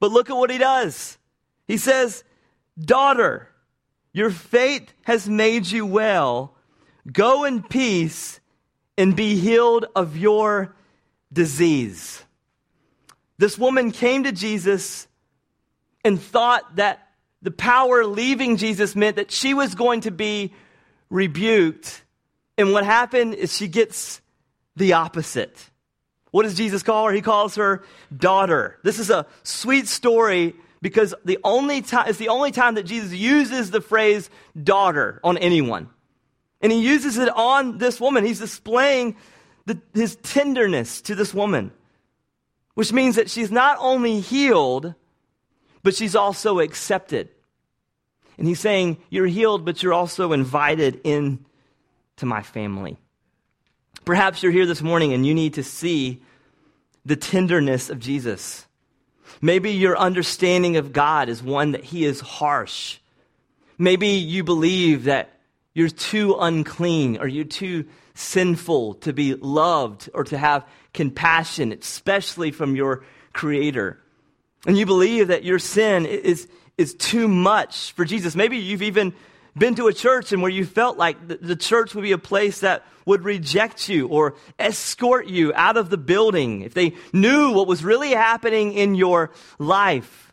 But 0.00 0.10
look 0.10 0.30
at 0.30 0.36
what 0.36 0.50
he 0.50 0.58
does. 0.58 1.18
He 1.66 1.76
says, 1.76 2.24
Daughter, 2.78 3.48
your 4.12 4.30
faith 4.30 4.92
has 5.02 5.28
made 5.28 5.66
you 5.66 5.86
well. 5.86 6.54
Go 7.10 7.44
in 7.44 7.62
peace 7.62 8.40
and 8.96 9.16
be 9.16 9.36
healed 9.36 9.86
of 9.96 10.16
your 10.16 10.74
disease. 11.32 12.22
This 13.38 13.58
woman 13.58 13.90
came 13.90 14.24
to 14.24 14.32
Jesus 14.32 15.08
and 16.04 16.20
thought 16.20 16.76
that 16.76 17.08
the 17.40 17.50
power 17.50 18.04
leaving 18.04 18.56
Jesus 18.56 18.94
meant 18.94 19.16
that 19.16 19.32
she 19.32 19.54
was 19.54 19.74
going 19.74 20.02
to 20.02 20.10
be 20.10 20.52
rebuked. 21.12 22.02
And 22.58 22.72
what 22.72 22.84
happened 22.84 23.34
is 23.34 23.56
she 23.56 23.68
gets 23.68 24.20
the 24.74 24.94
opposite. 24.94 25.70
What 26.30 26.44
does 26.44 26.54
Jesus 26.54 26.82
call 26.82 27.06
her? 27.06 27.12
He 27.12 27.20
calls 27.20 27.56
her 27.56 27.84
daughter. 28.16 28.78
This 28.82 28.98
is 28.98 29.10
a 29.10 29.26
sweet 29.42 29.86
story 29.86 30.54
because 30.80 31.14
the 31.24 31.38
only 31.44 31.82
time, 31.82 32.06
it's 32.08 32.18
the 32.18 32.30
only 32.30 32.50
time 32.50 32.74
that 32.74 32.84
Jesus 32.84 33.12
uses 33.12 33.70
the 33.70 33.82
phrase 33.82 34.30
daughter 34.60 35.20
on 35.22 35.36
anyone. 35.36 35.90
And 36.62 36.72
he 36.72 36.80
uses 36.80 37.18
it 37.18 37.28
on 37.28 37.78
this 37.78 38.00
woman. 38.00 38.24
He's 38.24 38.38
displaying 38.38 39.16
the, 39.66 39.78
his 39.92 40.16
tenderness 40.16 41.02
to 41.02 41.14
this 41.14 41.34
woman, 41.34 41.72
which 42.74 42.92
means 42.92 43.16
that 43.16 43.28
she's 43.28 43.50
not 43.50 43.76
only 43.80 44.20
healed, 44.20 44.94
but 45.82 45.94
she's 45.94 46.16
also 46.16 46.60
accepted. 46.60 47.28
And 48.42 48.48
he's 48.48 48.58
saying, 48.58 48.96
You're 49.08 49.28
healed, 49.28 49.64
but 49.64 49.84
you're 49.84 49.92
also 49.92 50.32
invited 50.32 51.00
in 51.04 51.44
to 52.16 52.26
my 52.26 52.42
family. 52.42 52.96
Perhaps 54.04 54.42
you're 54.42 54.50
here 54.50 54.66
this 54.66 54.82
morning 54.82 55.12
and 55.12 55.24
you 55.24 55.32
need 55.32 55.54
to 55.54 55.62
see 55.62 56.20
the 57.04 57.14
tenderness 57.14 57.88
of 57.88 58.00
Jesus. 58.00 58.66
Maybe 59.40 59.70
your 59.70 59.96
understanding 59.96 60.76
of 60.76 60.92
God 60.92 61.28
is 61.28 61.40
one 61.40 61.70
that 61.70 61.84
He 61.84 62.04
is 62.04 62.18
harsh. 62.18 62.98
Maybe 63.78 64.08
you 64.08 64.42
believe 64.42 65.04
that 65.04 65.38
you're 65.72 65.88
too 65.88 66.34
unclean 66.34 67.18
or 67.18 67.28
you're 67.28 67.44
too 67.44 67.84
sinful 68.14 68.94
to 68.94 69.12
be 69.12 69.34
loved 69.34 70.10
or 70.14 70.24
to 70.24 70.36
have 70.36 70.66
compassion, 70.92 71.70
especially 71.70 72.50
from 72.50 72.74
your 72.74 73.04
Creator. 73.32 74.00
And 74.66 74.76
you 74.76 74.84
believe 74.84 75.28
that 75.28 75.44
your 75.44 75.60
sin 75.60 76.06
is, 76.06 76.48
is 76.78 76.94
too 76.94 77.28
much 77.28 77.92
for 77.92 78.04
Jesus. 78.04 78.34
Maybe 78.34 78.58
you've 78.58 78.82
even 78.82 79.14
been 79.56 79.74
to 79.74 79.86
a 79.86 79.92
church 79.92 80.32
and 80.32 80.42
where 80.42 80.50
you 80.50 80.64
felt 80.64 80.96
like 80.96 81.16
the, 81.28 81.56
church 81.56 81.94
would 81.94 82.02
be 82.02 82.12
a 82.12 82.18
place 82.18 82.60
that 82.60 82.84
would 83.04 83.24
reject 83.24 83.88
you 83.88 84.08
or 84.08 84.34
escort 84.58 85.26
you 85.26 85.52
out 85.54 85.76
of 85.76 85.90
the 85.90 85.98
building 85.98 86.62
if 86.62 86.72
they 86.72 86.94
knew 87.12 87.52
what 87.52 87.66
was 87.66 87.84
really 87.84 88.10
happening 88.10 88.72
in 88.72 88.94
your 88.94 89.30
life. 89.58 90.32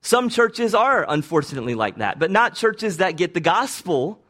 Some 0.00 0.28
churches 0.28 0.74
are 0.74 1.06
unfortunately 1.08 1.76
like 1.76 1.98
that, 1.98 2.18
but 2.18 2.30
not 2.30 2.56
churches 2.56 2.96
that 2.96 3.16
get 3.16 3.34
the 3.34 3.40
gospel. 3.40 4.20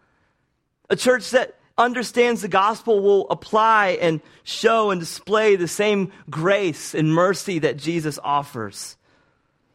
A 0.90 0.96
church 0.96 1.30
that 1.30 1.56
understands 1.78 2.42
the 2.42 2.48
gospel 2.48 3.00
will 3.00 3.30
apply 3.30 3.98
and 4.00 4.20
show 4.42 4.90
and 4.90 5.00
display 5.00 5.56
the 5.56 5.68
same 5.68 6.12
grace 6.28 6.94
and 6.94 7.12
mercy 7.12 7.60
that 7.60 7.78
Jesus 7.78 8.18
offers. 8.22 8.96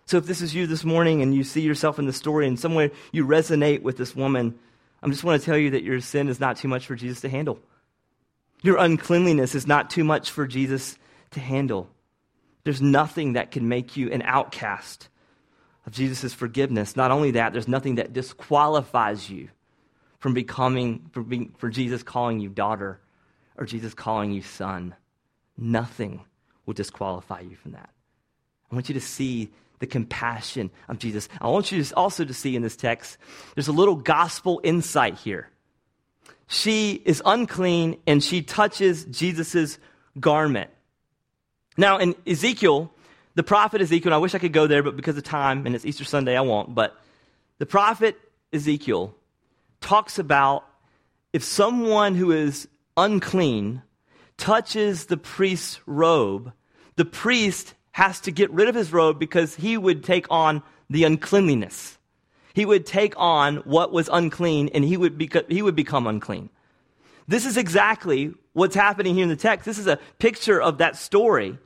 So 0.07 0.17
if 0.17 0.25
this 0.25 0.41
is 0.41 0.55
you 0.55 0.67
this 0.67 0.85
morning 0.85 1.21
and 1.21 1.35
you 1.35 1.43
see 1.43 1.61
yourself 1.61 1.99
in 1.99 2.05
the 2.05 2.13
story 2.13 2.47
and 2.47 2.57
somewhere 2.57 2.91
you 3.11 3.27
resonate 3.27 3.81
with 3.81 3.97
this 3.97 4.15
woman, 4.15 4.57
I 5.03 5.09
just 5.09 5.25
want 5.25 5.39
to 5.39 5.45
tell 5.45 5.57
you 5.57 5.71
that 5.71 5.83
your 5.83 5.99
sin 5.99 6.29
is 6.29 6.39
not 6.39 6.55
too 6.55 6.69
much 6.69 6.85
for 6.85 6.95
Jesus 6.95 7.21
to 7.21 7.29
handle. 7.29 7.59
Your 8.63 8.77
uncleanliness 8.77 9.53
is 9.53 9.67
not 9.67 9.89
too 9.89 10.05
much 10.05 10.31
for 10.31 10.47
Jesus 10.47 10.97
to 11.31 11.41
handle. 11.41 11.89
There's 12.63 12.81
nothing 12.81 13.33
that 13.33 13.51
can 13.51 13.67
make 13.67 13.97
you 13.97 14.09
an 14.11 14.21
outcast 14.21 15.09
of 15.85 15.91
Jesus' 15.91 16.33
forgiveness. 16.33 16.95
Not 16.95 17.11
only 17.11 17.31
that, 17.31 17.51
there's 17.51 17.67
nothing 17.67 17.95
that 17.95 18.13
disqualifies 18.13 19.29
you 19.29 19.49
from 20.19 20.33
becoming, 20.33 21.09
for, 21.11 21.21
being, 21.21 21.53
for 21.57 21.69
Jesus 21.69 22.01
calling 22.01 22.39
you 22.39 22.49
daughter 22.49 23.01
or 23.57 23.65
Jesus 23.65 23.93
calling 23.93 24.31
you 24.31 24.41
son. 24.41 24.95
Nothing 25.57 26.21
will 26.65 26.73
disqualify 26.73 27.41
you 27.41 27.57
from 27.57 27.73
that. 27.73 27.89
I 28.71 28.75
want 28.75 28.87
you 28.87 28.95
to 28.95 29.01
see 29.01 29.51
the 29.79 29.87
compassion 29.87 30.71
of 30.87 30.99
Jesus. 30.99 31.29
I 31.39 31.47
want 31.47 31.71
you 31.71 31.83
also 31.95 32.25
to 32.25 32.33
see 32.33 32.55
in 32.55 32.61
this 32.61 32.75
text, 32.75 33.17
there's 33.55 33.67
a 33.67 33.73
little 33.73 33.95
gospel 33.95 34.59
insight 34.63 35.15
here. 35.15 35.49
She 36.47 37.01
is 37.05 37.21
unclean 37.25 37.97
and 38.07 38.23
she 38.23 38.41
touches 38.41 39.05
Jesus' 39.05 39.77
garment. 40.19 40.71
Now, 41.77 41.97
in 41.97 42.15
Ezekiel, 42.25 42.91
the 43.35 43.43
prophet 43.43 43.81
Ezekiel, 43.81 44.13
I 44.13 44.17
wish 44.17 44.33
I 44.33 44.39
could 44.39 44.53
go 44.53 44.65
there, 44.65 44.81
but 44.81 44.95
because 44.95 45.17
of 45.17 45.23
time 45.23 45.65
and 45.65 45.75
it's 45.75 45.85
Easter 45.85 46.05
Sunday, 46.05 46.35
I 46.35 46.41
won't. 46.41 46.73
But 46.73 46.99
the 47.59 47.65
prophet 47.65 48.17
Ezekiel 48.51 49.13
talks 49.81 50.17
about 50.17 50.65
if 51.33 51.43
someone 51.43 52.15
who 52.15 52.31
is 52.31 52.67
unclean 52.95 53.83
touches 54.37 55.05
the 55.05 55.17
priest's 55.17 55.79
robe, 55.85 56.51
the 56.95 57.05
priest 57.05 57.75
has 57.97 58.19
to 58.19 58.31
get 58.31 58.51
rid 58.51 58.69
of 58.69 58.75
his 58.75 58.93
robe 58.93 59.17
because 59.17 59.55
he 59.55 59.75
would 59.75 60.03
take 60.03 60.27
on 60.29 60.61
the 60.87 61.03
uncleanliness. 61.03 61.97
He 62.53 62.63
would 62.63 62.85
take 62.85 63.15
on 63.17 63.55
what 63.65 63.91
was 63.91 64.07
unclean 64.13 64.69
and 64.75 64.83
he 64.83 64.95
would, 64.95 65.19
he 65.49 65.63
would 65.63 65.75
become 65.75 66.05
unclean. 66.05 66.51
This 67.27 67.43
is 67.43 67.57
exactly 67.57 68.35
what's 68.53 68.75
happening 68.75 69.15
here 69.15 69.23
in 69.23 69.29
the 69.29 69.35
text. 69.35 69.65
This 69.65 69.79
is 69.79 69.87
a 69.87 69.97
picture 70.19 70.61
of 70.61 70.77
that 70.77 70.95
story 70.95 71.57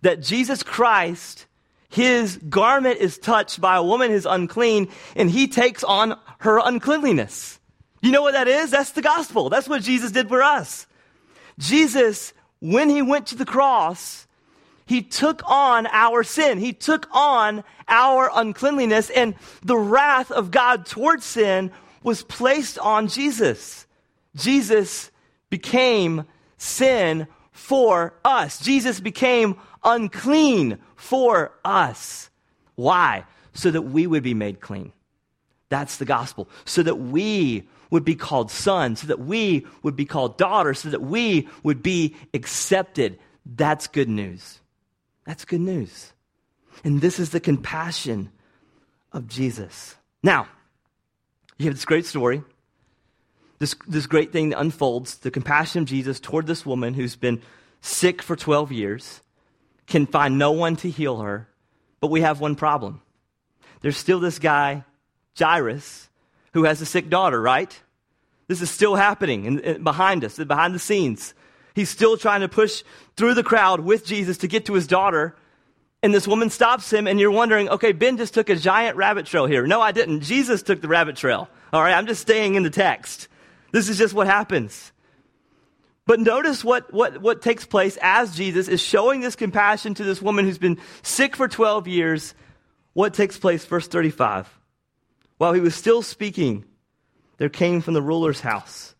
that 0.00 0.20
Jesus 0.20 0.64
Christ, 0.64 1.46
his 1.88 2.38
garment 2.38 2.98
is 2.98 3.16
touched 3.16 3.60
by 3.60 3.76
a 3.76 3.82
woman 3.82 4.10
who's 4.10 4.26
unclean 4.26 4.88
and 5.14 5.30
he 5.30 5.46
takes 5.46 5.84
on 5.84 6.18
her 6.40 6.58
uncleanliness. 6.58 7.60
You 8.02 8.10
know 8.10 8.22
what 8.22 8.32
that 8.32 8.48
is? 8.48 8.72
That's 8.72 8.90
the 8.90 9.02
gospel. 9.02 9.48
That's 9.48 9.68
what 9.68 9.82
Jesus 9.82 10.10
did 10.10 10.26
for 10.26 10.42
us. 10.42 10.88
Jesus, 11.56 12.32
when 12.58 12.90
he 12.90 13.00
went 13.00 13.28
to 13.28 13.36
the 13.36 13.46
cross, 13.46 14.26
he 14.88 15.02
took 15.02 15.42
on 15.48 15.86
our 15.88 16.24
sin. 16.24 16.58
He 16.58 16.72
took 16.72 17.06
on 17.12 17.62
our 17.88 18.30
uncleanliness, 18.34 19.10
and 19.10 19.34
the 19.62 19.76
wrath 19.76 20.30
of 20.30 20.50
God 20.50 20.86
towards 20.86 21.26
sin 21.26 21.70
was 22.02 22.22
placed 22.22 22.78
on 22.78 23.08
Jesus. 23.08 23.86
Jesus 24.34 25.10
became 25.50 26.24
sin 26.56 27.26
for 27.52 28.14
us. 28.24 28.60
Jesus 28.60 28.98
became 28.98 29.56
unclean 29.84 30.78
for 30.96 31.52
us. 31.66 32.30
Why? 32.74 33.24
So 33.52 33.70
that 33.70 33.82
we 33.82 34.06
would 34.06 34.22
be 34.22 34.34
made 34.34 34.60
clean. 34.60 34.92
That's 35.68 35.98
the 35.98 36.06
gospel. 36.06 36.48
So 36.64 36.82
that 36.82 36.94
we 36.94 37.68
would 37.90 38.06
be 38.06 38.14
called 38.14 38.50
sons, 38.50 39.00
so 39.00 39.08
that 39.08 39.20
we 39.20 39.66
would 39.82 39.96
be 39.96 40.06
called 40.06 40.38
daughters, 40.38 40.78
so 40.78 40.88
that 40.88 41.02
we 41.02 41.46
would 41.62 41.82
be 41.82 42.16
accepted. 42.32 43.18
That's 43.44 43.86
good 43.86 44.08
news. 44.08 44.60
That's 45.28 45.44
good 45.44 45.60
news. 45.60 46.14
And 46.84 47.02
this 47.02 47.18
is 47.18 47.30
the 47.30 47.38
compassion 47.38 48.30
of 49.12 49.28
Jesus. 49.28 49.94
Now, 50.22 50.48
you 51.58 51.66
have 51.66 51.74
this 51.74 51.84
great 51.84 52.06
story, 52.06 52.42
this, 53.58 53.76
this 53.86 54.06
great 54.06 54.32
thing 54.32 54.48
that 54.48 54.58
unfolds 54.58 55.18
the 55.18 55.30
compassion 55.30 55.82
of 55.82 55.88
Jesus 55.88 56.18
toward 56.18 56.46
this 56.46 56.64
woman 56.64 56.94
who's 56.94 57.14
been 57.14 57.42
sick 57.82 58.22
for 58.22 58.36
12 58.36 58.72
years, 58.72 59.20
can 59.86 60.06
find 60.06 60.38
no 60.38 60.52
one 60.52 60.76
to 60.76 60.88
heal 60.88 61.18
her, 61.18 61.46
but 62.00 62.10
we 62.10 62.22
have 62.22 62.40
one 62.40 62.54
problem. 62.54 63.02
There's 63.82 63.98
still 63.98 64.20
this 64.20 64.38
guy, 64.38 64.84
Jairus, 65.38 66.08
who 66.54 66.64
has 66.64 66.80
a 66.80 66.86
sick 66.86 67.10
daughter, 67.10 67.40
right? 67.40 67.78
This 68.46 68.62
is 68.62 68.70
still 68.70 68.94
happening 68.94 69.44
in, 69.44 69.58
in, 69.58 69.84
behind 69.84 70.24
us, 70.24 70.38
behind 70.38 70.74
the 70.74 70.78
scenes. 70.78 71.34
He's 71.78 71.88
still 71.88 72.16
trying 72.16 72.40
to 72.40 72.48
push 72.48 72.82
through 73.16 73.34
the 73.34 73.44
crowd 73.44 73.78
with 73.78 74.04
Jesus 74.04 74.38
to 74.38 74.48
get 74.48 74.66
to 74.66 74.74
his 74.74 74.88
daughter. 74.88 75.36
And 76.02 76.12
this 76.12 76.26
woman 76.26 76.50
stops 76.50 76.92
him, 76.92 77.06
and 77.06 77.20
you're 77.20 77.30
wondering, 77.30 77.68
okay, 77.68 77.92
Ben 77.92 78.16
just 78.16 78.34
took 78.34 78.50
a 78.50 78.56
giant 78.56 78.96
rabbit 78.96 79.26
trail 79.26 79.46
here. 79.46 79.64
No, 79.64 79.80
I 79.80 79.92
didn't. 79.92 80.22
Jesus 80.22 80.64
took 80.64 80.80
the 80.80 80.88
rabbit 80.88 81.14
trail. 81.14 81.48
All 81.72 81.80
right, 81.80 81.94
I'm 81.94 82.08
just 82.08 82.20
staying 82.20 82.56
in 82.56 82.64
the 82.64 82.70
text. 82.70 83.28
This 83.70 83.88
is 83.88 83.96
just 83.96 84.12
what 84.12 84.26
happens. 84.26 84.90
But 86.04 86.18
notice 86.18 86.64
what, 86.64 86.92
what, 86.92 87.22
what 87.22 87.42
takes 87.42 87.64
place 87.64 87.96
as 88.02 88.34
Jesus 88.34 88.66
is 88.66 88.80
showing 88.80 89.20
this 89.20 89.36
compassion 89.36 89.94
to 89.94 90.02
this 90.02 90.20
woman 90.20 90.46
who's 90.46 90.58
been 90.58 90.80
sick 91.02 91.36
for 91.36 91.46
12 91.46 91.86
years. 91.86 92.34
What 92.92 93.14
takes 93.14 93.38
place? 93.38 93.64
Verse 93.64 93.86
35. 93.86 94.48
While 95.36 95.52
he 95.52 95.60
was 95.60 95.76
still 95.76 96.02
speaking, 96.02 96.64
there 97.36 97.48
came 97.48 97.82
from 97.82 97.94
the 97.94 98.02
ruler's 98.02 98.40
house 98.40 98.96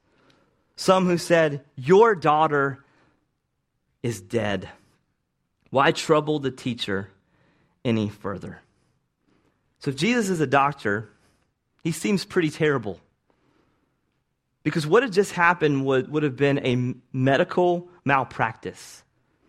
some 0.79 1.07
who 1.07 1.19
said, 1.19 1.65
Your 1.75 2.15
daughter 2.15 2.79
is 4.01 4.21
dead. 4.21 4.69
Why 5.71 5.91
trouble 5.91 6.39
the 6.39 6.53
teacher 6.53 7.11
any 7.85 8.09
further? 8.09 8.61
So, 9.81 9.91
if 9.91 9.97
Jesus 9.97 10.29
is 10.31 10.41
a 10.41 10.47
doctor, 10.47 11.11
he 11.83 11.91
seems 11.91 12.25
pretty 12.25 12.51
terrible. 12.51 13.01
Because 14.63 14.87
what 14.87 15.03
had 15.03 15.13
just 15.13 15.33
happened 15.33 15.85
would, 15.85 16.13
would 16.13 16.23
have 16.23 16.37
been 16.37 16.65
a 16.65 16.95
medical 17.13 17.89
malpractice. 18.05 19.03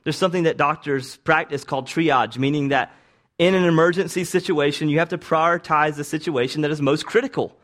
There's 0.04 0.18
something 0.18 0.44
that 0.44 0.58
doctors 0.58 1.18
practice 1.18 1.64
called 1.64 1.86
triage, 1.86 2.38
meaning 2.38 2.70
that 2.70 2.92
in 3.38 3.54
an 3.54 3.66
emergency 3.66 4.24
situation, 4.24 4.90
you 4.90 4.98
have 4.98 5.10
to 5.10 5.18
prioritize 5.20 5.96
the 5.96 6.04
situation 6.04 6.62
that 6.62 6.72
is 6.72 6.82
most 6.82 7.06
critical. 7.06 7.56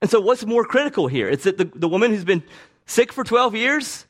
And 0.00 0.08
so, 0.08 0.20
what's 0.20 0.46
more 0.46 0.64
critical 0.64 1.08
here? 1.08 1.28
It's 1.28 1.44
that 1.44 1.58
the, 1.58 1.64
the 1.64 1.88
woman 1.88 2.12
who's 2.12 2.24
been 2.24 2.44
sick 2.86 3.12
for 3.12 3.24
12 3.24 3.54
years? 3.54 4.06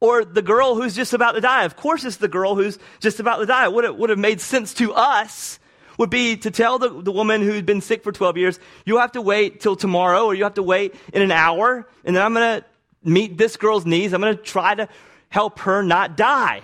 Or 0.00 0.24
the 0.24 0.42
girl 0.42 0.76
who's 0.76 0.94
just 0.94 1.12
about 1.12 1.32
to 1.32 1.40
die? 1.40 1.64
Of 1.64 1.74
course, 1.74 2.04
it's 2.04 2.18
the 2.18 2.28
girl 2.28 2.54
who's 2.54 2.78
just 3.00 3.18
about 3.18 3.38
to 3.38 3.46
die. 3.46 3.66
What 3.68 3.84
it 3.84 3.96
would 3.96 4.10
have 4.10 4.18
made 4.18 4.40
sense 4.40 4.74
to 4.74 4.94
us 4.94 5.58
would 5.98 6.10
be 6.10 6.36
to 6.36 6.50
tell 6.50 6.78
the, 6.78 6.88
the 6.88 7.10
woman 7.10 7.42
who'd 7.42 7.66
been 7.66 7.80
sick 7.80 8.04
for 8.04 8.12
12 8.12 8.36
years, 8.36 8.60
you 8.86 8.98
have 8.98 9.12
to 9.12 9.20
wait 9.20 9.60
till 9.60 9.74
tomorrow 9.74 10.26
or 10.26 10.34
you 10.34 10.44
have 10.44 10.54
to 10.54 10.62
wait 10.62 10.94
in 11.12 11.20
an 11.20 11.32
hour, 11.32 11.86
and 12.04 12.14
then 12.14 12.22
I'm 12.22 12.32
going 12.32 12.60
to 12.60 12.66
meet 13.02 13.36
this 13.36 13.56
girl's 13.56 13.84
needs. 13.84 14.12
I'm 14.14 14.20
going 14.20 14.36
to 14.36 14.42
try 14.42 14.76
to 14.76 14.88
help 15.28 15.58
her 15.60 15.82
not 15.82 16.16
die. 16.16 16.62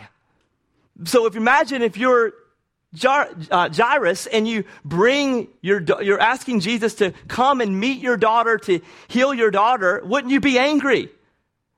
So 1.04 1.26
if 1.26 1.34
you 1.34 1.40
imagine 1.40 1.82
if 1.82 1.96
you're 1.96 2.32
uh, 3.02 3.68
Jairus 3.70 4.26
and 4.28 4.46
you 4.46 4.64
bring 4.84 5.48
your, 5.60 5.82
you're 6.00 6.20
asking 6.20 6.60
Jesus 6.60 6.94
to 6.96 7.12
come 7.26 7.60
and 7.60 7.78
meet 7.78 8.00
your 8.00 8.16
daughter 8.16 8.58
to 8.58 8.80
heal 9.08 9.34
your 9.34 9.50
daughter, 9.50 10.00
wouldn't 10.04 10.32
you 10.32 10.40
be 10.40 10.58
angry? 10.58 11.10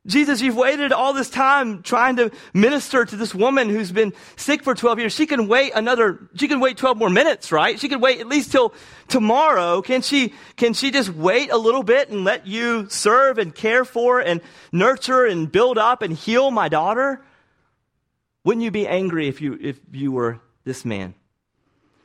Jesus, 0.06 0.40
you've 0.40 0.56
waited 0.56 0.92
all 0.92 1.12
this 1.12 1.28
time 1.28 1.82
trying 1.82 2.16
to 2.16 2.30
minister 2.54 3.04
to 3.04 3.16
this 3.16 3.34
woman 3.34 3.68
who's 3.68 3.90
been 3.90 4.12
sick 4.36 4.62
for 4.62 4.74
12 4.74 5.00
years. 5.00 5.12
She 5.12 5.26
can 5.26 5.48
wait 5.48 5.72
another, 5.74 6.28
she 6.36 6.46
can 6.46 6.60
wait 6.60 6.76
12 6.76 6.96
more 6.96 7.10
minutes, 7.10 7.50
right? 7.50 7.78
She 7.78 7.88
can 7.88 8.00
wait 8.00 8.20
at 8.20 8.28
least 8.28 8.52
till 8.52 8.72
tomorrow. 9.08 9.82
Can 9.82 10.02
she, 10.02 10.32
can 10.54 10.74
she 10.74 10.92
just 10.92 11.10
wait 11.10 11.50
a 11.50 11.56
little 11.56 11.82
bit 11.82 12.08
and 12.08 12.22
let 12.22 12.46
you 12.46 12.88
serve 12.88 13.38
and 13.38 13.52
care 13.52 13.84
for 13.84 14.20
and 14.20 14.40
nurture 14.70 15.24
and 15.24 15.50
build 15.50 15.76
up 15.76 16.02
and 16.02 16.12
heal 16.12 16.52
my 16.52 16.68
daughter? 16.68 17.24
Wouldn't 18.44 18.62
you 18.62 18.70
be 18.70 18.86
angry 18.86 19.26
if 19.26 19.40
you, 19.40 19.58
if 19.60 19.80
you 19.90 20.12
were 20.12 20.40
this 20.62 20.84
man? 20.84 21.14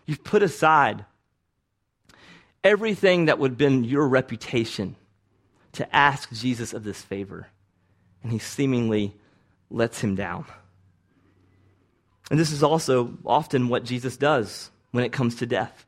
You've 0.08 0.24
put 0.24 0.42
aside 0.42 1.06
everything 2.64 3.26
that 3.26 3.38
would 3.38 3.52
have 3.52 3.58
been 3.60 3.84
your 3.84 4.08
reputation 4.08 4.96
to 5.74 5.96
ask 5.96 6.32
Jesus 6.32 6.74
of 6.74 6.84
this 6.84 7.00
favor 7.00 7.48
and 8.24 8.32
he 8.32 8.40
seemingly 8.40 9.16
lets 9.70 10.02
him 10.02 10.16
down. 10.16 10.46
And 12.30 12.40
this 12.40 12.52
is 12.52 12.64
also 12.64 13.18
often 13.26 13.68
what 13.68 13.84
Jesus 13.84 14.18
does 14.18 14.72
when 14.92 15.04
it 15.04 15.12
comes 15.12 15.36
to 15.36 15.46
death. 15.46 15.86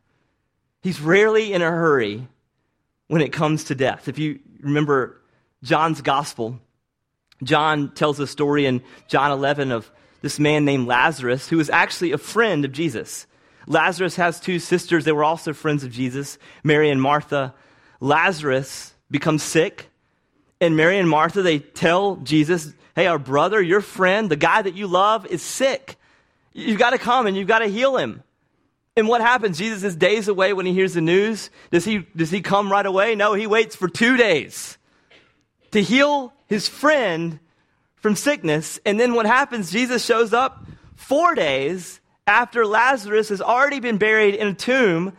He's 0.82 1.00
rarely 1.00 1.54
in 1.54 1.62
a 1.62 1.70
hurry 1.72 2.28
when 3.08 3.22
it 3.22 3.32
comes 3.32 3.66
to 3.66 3.76
death. 3.76 4.08
If 4.08 4.20
you 4.20 4.40
remember 4.60 5.22
John's 5.64 6.02
gospel, 6.02 6.60
John 7.42 7.94
tells 7.94 8.20
a 8.20 8.28
story 8.28 8.66
in 8.66 8.82
John 9.08 9.32
11 9.32 9.72
of 9.72 9.90
this 10.22 10.40
man 10.40 10.66
named 10.66 10.88
Lazarus 10.88 11.48
who 11.48 11.58
was 11.58 11.70
actually 11.70 12.12
a 12.12 12.18
friend 12.18 12.66
of 12.66 12.72
Jesus. 12.72 13.28
Lazarus 13.68 14.16
has 14.18 14.40
two 14.40 14.60
sisters. 14.60 15.06
They 15.06 15.12
were 15.12 15.24
also 15.24 15.54
friends 15.54 15.84
of 15.84 15.92
Jesus, 15.92 16.38
Mary 16.64 16.90
and 16.90 17.02
Martha. 17.02 17.54
Lazarus 18.02 18.94
becomes 19.10 19.44
sick 19.44 19.90
and 20.60 20.78
Mary 20.78 20.98
and 20.98 21.10
Martha, 21.10 21.42
they 21.42 21.60
tell 21.60 22.18
Jesus, 22.18 22.74
hey, 22.96 23.08
our 23.08 23.20
brother, 23.20 23.62
your 23.62 23.82
friend, 23.82 24.30
the 24.30 24.36
guy 24.36 24.62
that 24.62 24.76
you 24.76 24.88
love, 24.88 25.26
is 25.26 25.42
sick. 25.42 25.98
You've 26.54 26.80
got 26.80 26.92
to 26.92 26.98
come 26.98 27.28
and 27.28 27.36
you've 27.36 27.48
got 27.48 27.60
to 27.60 27.68
heal 27.68 27.98
him. 27.98 28.24
And 28.96 29.08
what 29.08 29.22
happens? 29.22 29.58
Jesus 29.58 29.84
is 29.84 29.96
days 29.96 30.28
away 30.28 30.54
when 30.54 30.66
he 30.66 30.74
hears 30.74 30.94
the 30.94 31.02
news. 31.02 31.50
Does 31.72 31.84
he, 31.84 32.06
does 32.16 32.30
he 32.30 32.42
come 32.42 32.72
right 32.72 32.86
away? 32.86 33.16
No, 33.16 33.34
he 33.34 33.48
waits 33.48 33.76
for 33.76 33.88
two 33.88 34.18
days 34.18 34.78
to 35.72 35.82
heal 35.82 36.32
his 36.48 36.68
friend 36.68 37.40
from 37.96 38.16
sickness. 38.16 38.80
And 38.86 39.00
then 39.00 39.16
what 39.16 39.26
happens? 39.26 39.72
Jesus 39.72 40.06
shows 40.06 40.32
up 40.32 40.64
four 40.96 41.34
days 41.34 42.00
after 42.28 42.66
Lazarus 42.66 43.30
has 43.30 43.42
already 43.42 43.80
been 43.80 43.98
buried 43.98 44.36
in 44.36 44.48
a 44.48 44.54
tomb. 44.54 45.14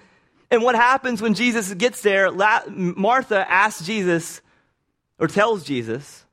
And 0.51 0.63
what 0.63 0.77
happens 0.77 1.21
when 1.21 1.35
Jesus 1.35 1.75
gets 1.75 2.03
there? 2.03 2.31
La- 2.31 2.63
Martha 2.69 3.51
asks 3.51 3.85
Jesus, 3.85 4.41
or 5.19 5.29
tells 5.29 5.65
Jesus, 5.65 6.25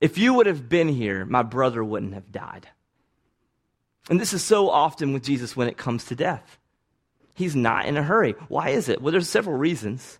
if 0.00 0.18
you 0.18 0.34
would 0.34 0.46
have 0.46 0.68
been 0.68 0.88
here, 0.88 1.24
my 1.24 1.42
brother 1.42 1.84
wouldn't 1.84 2.14
have 2.14 2.32
died. 2.32 2.68
And 4.08 4.20
this 4.20 4.32
is 4.32 4.42
so 4.42 4.70
often 4.70 5.12
with 5.12 5.22
Jesus 5.22 5.56
when 5.56 5.68
it 5.68 5.76
comes 5.76 6.06
to 6.06 6.14
death. 6.14 6.58
He's 7.34 7.54
not 7.54 7.86
in 7.86 7.96
a 7.96 8.02
hurry. 8.02 8.34
Why 8.48 8.70
is 8.70 8.88
it? 8.88 9.00
Well, 9.00 9.12
there's 9.12 9.28
several 9.28 9.56
reasons. 9.56 10.18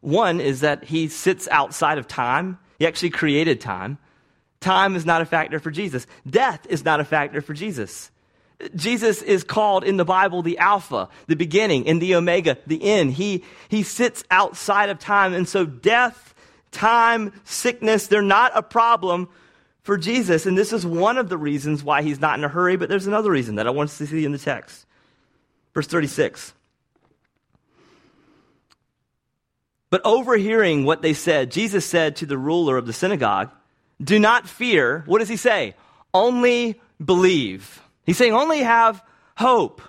One 0.00 0.40
is 0.40 0.60
that 0.60 0.84
he 0.84 1.08
sits 1.08 1.48
outside 1.48 1.98
of 1.98 2.08
time. 2.08 2.58
He 2.78 2.86
actually 2.86 3.10
created 3.10 3.60
time. 3.60 3.98
Time 4.60 4.94
is 4.94 5.06
not 5.06 5.22
a 5.22 5.26
factor 5.26 5.58
for 5.58 5.70
Jesus. 5.70 6.06
Death 6.28 6.66
is 6.68 6.84
not 6.84 7.00
a 7.00 7.04
factor 7.04 7.40
for 7.40 7.54
Jesus. 7.54 8.10
Jesus 8.74 9.22
is 9.22 9.42
called 9.42 9.84
in 9.84 9.96
the 9.96 10.04
Bible 10.04 10.42
the 10.42 10.58
Alpha, 10.58 11.08
the 11.26 11.36
beginning, 11.36 11.88
and 11.88 12.00
the 12.00 12.14
Omega, 12.14 12.58
the 12.66 12.82
end. 12.82 13.14
He, 13.14 13.44
he 13.68 13.82
sits 13.82 14.22
outside 14.30 14.90
of 14.90 14.98
time. 14.98 15.32
And 15.32 15.48
so 15.48 15.64
death, 15.64 16.29
time, 16.70 17.32
sickness, 17.44 18.06
they're 18.06 18.22
not 18.22 18.52
a 18.54 18.62
problem 18.62 19.28
for 19.82 19.96
Jesus. 19.96 20.46
And 20.46 20.56
this 20.56 20.72
is 20.72 20.86
one 20.86 21.18
of 21.18 21.28
the 21.28 21.38
reasons 21.38 21.82
why 21.82 22.02
he's 22.02 22.20
not 22.20 22.38
in 22.38 22.44
a 22.44 22.48
hurry, 22.48 22.76
but 22.76 22.88
there's 22.88 23.06
another 23.06 23.30
reason 23.30 23.56
that 23.56 23.66
I 23.66 23.70
want 23.70 23.90
to 23.90 24.06
see 24.06 24.24
in 24.24 24.32
the 24.32 24.38
text. 24.38 24.86
Verse 25.74 25.86
36. 25.86 26.54
But 29.90 30.02
overhearing 30.04 30.84
what 30.84 31.02
they 31.02 31.14
said, 31.14 31.50
Jesus 31.50 31.84
said 31.84 32.16
to 32.16 32.26
the 32.26 32.38
ruler 32.38 32.76
of 32.76 32.86
the 32.86 32.92
synagogue, 32.92 33.50
Do 34.02 34.18
not 34.18 34.48
fear. 34.48 35.02
What 35.06 35.18
does 35.18 35.28
he 35.28 35.36
say? 35.36 35.74
Only 36.14 36.80
believe. 37.04 37.82
He's 38.04 38.16
saying, 38.16 38.32
Only 38.32 38.60
have 38.60 39.02
hope. 39.36 39.82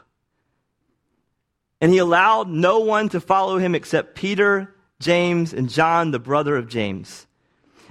And 1.79 1.91
he 1.91 1.99
allowed 1.99 2.47
no 2.47 2.79
one 2.79 3.09
to 3.09 3.19
follow 3.19 3.57
him 3.57 3.75
except 3.75 4.15
Peter, 4.15 4.73
James, 5.01 5.53
and 5.53 5.69
John, 5.69 6.11
the 6.11 6.19
brother 6.19 6.55
of 6.55 6.69
James. 6.69 7.27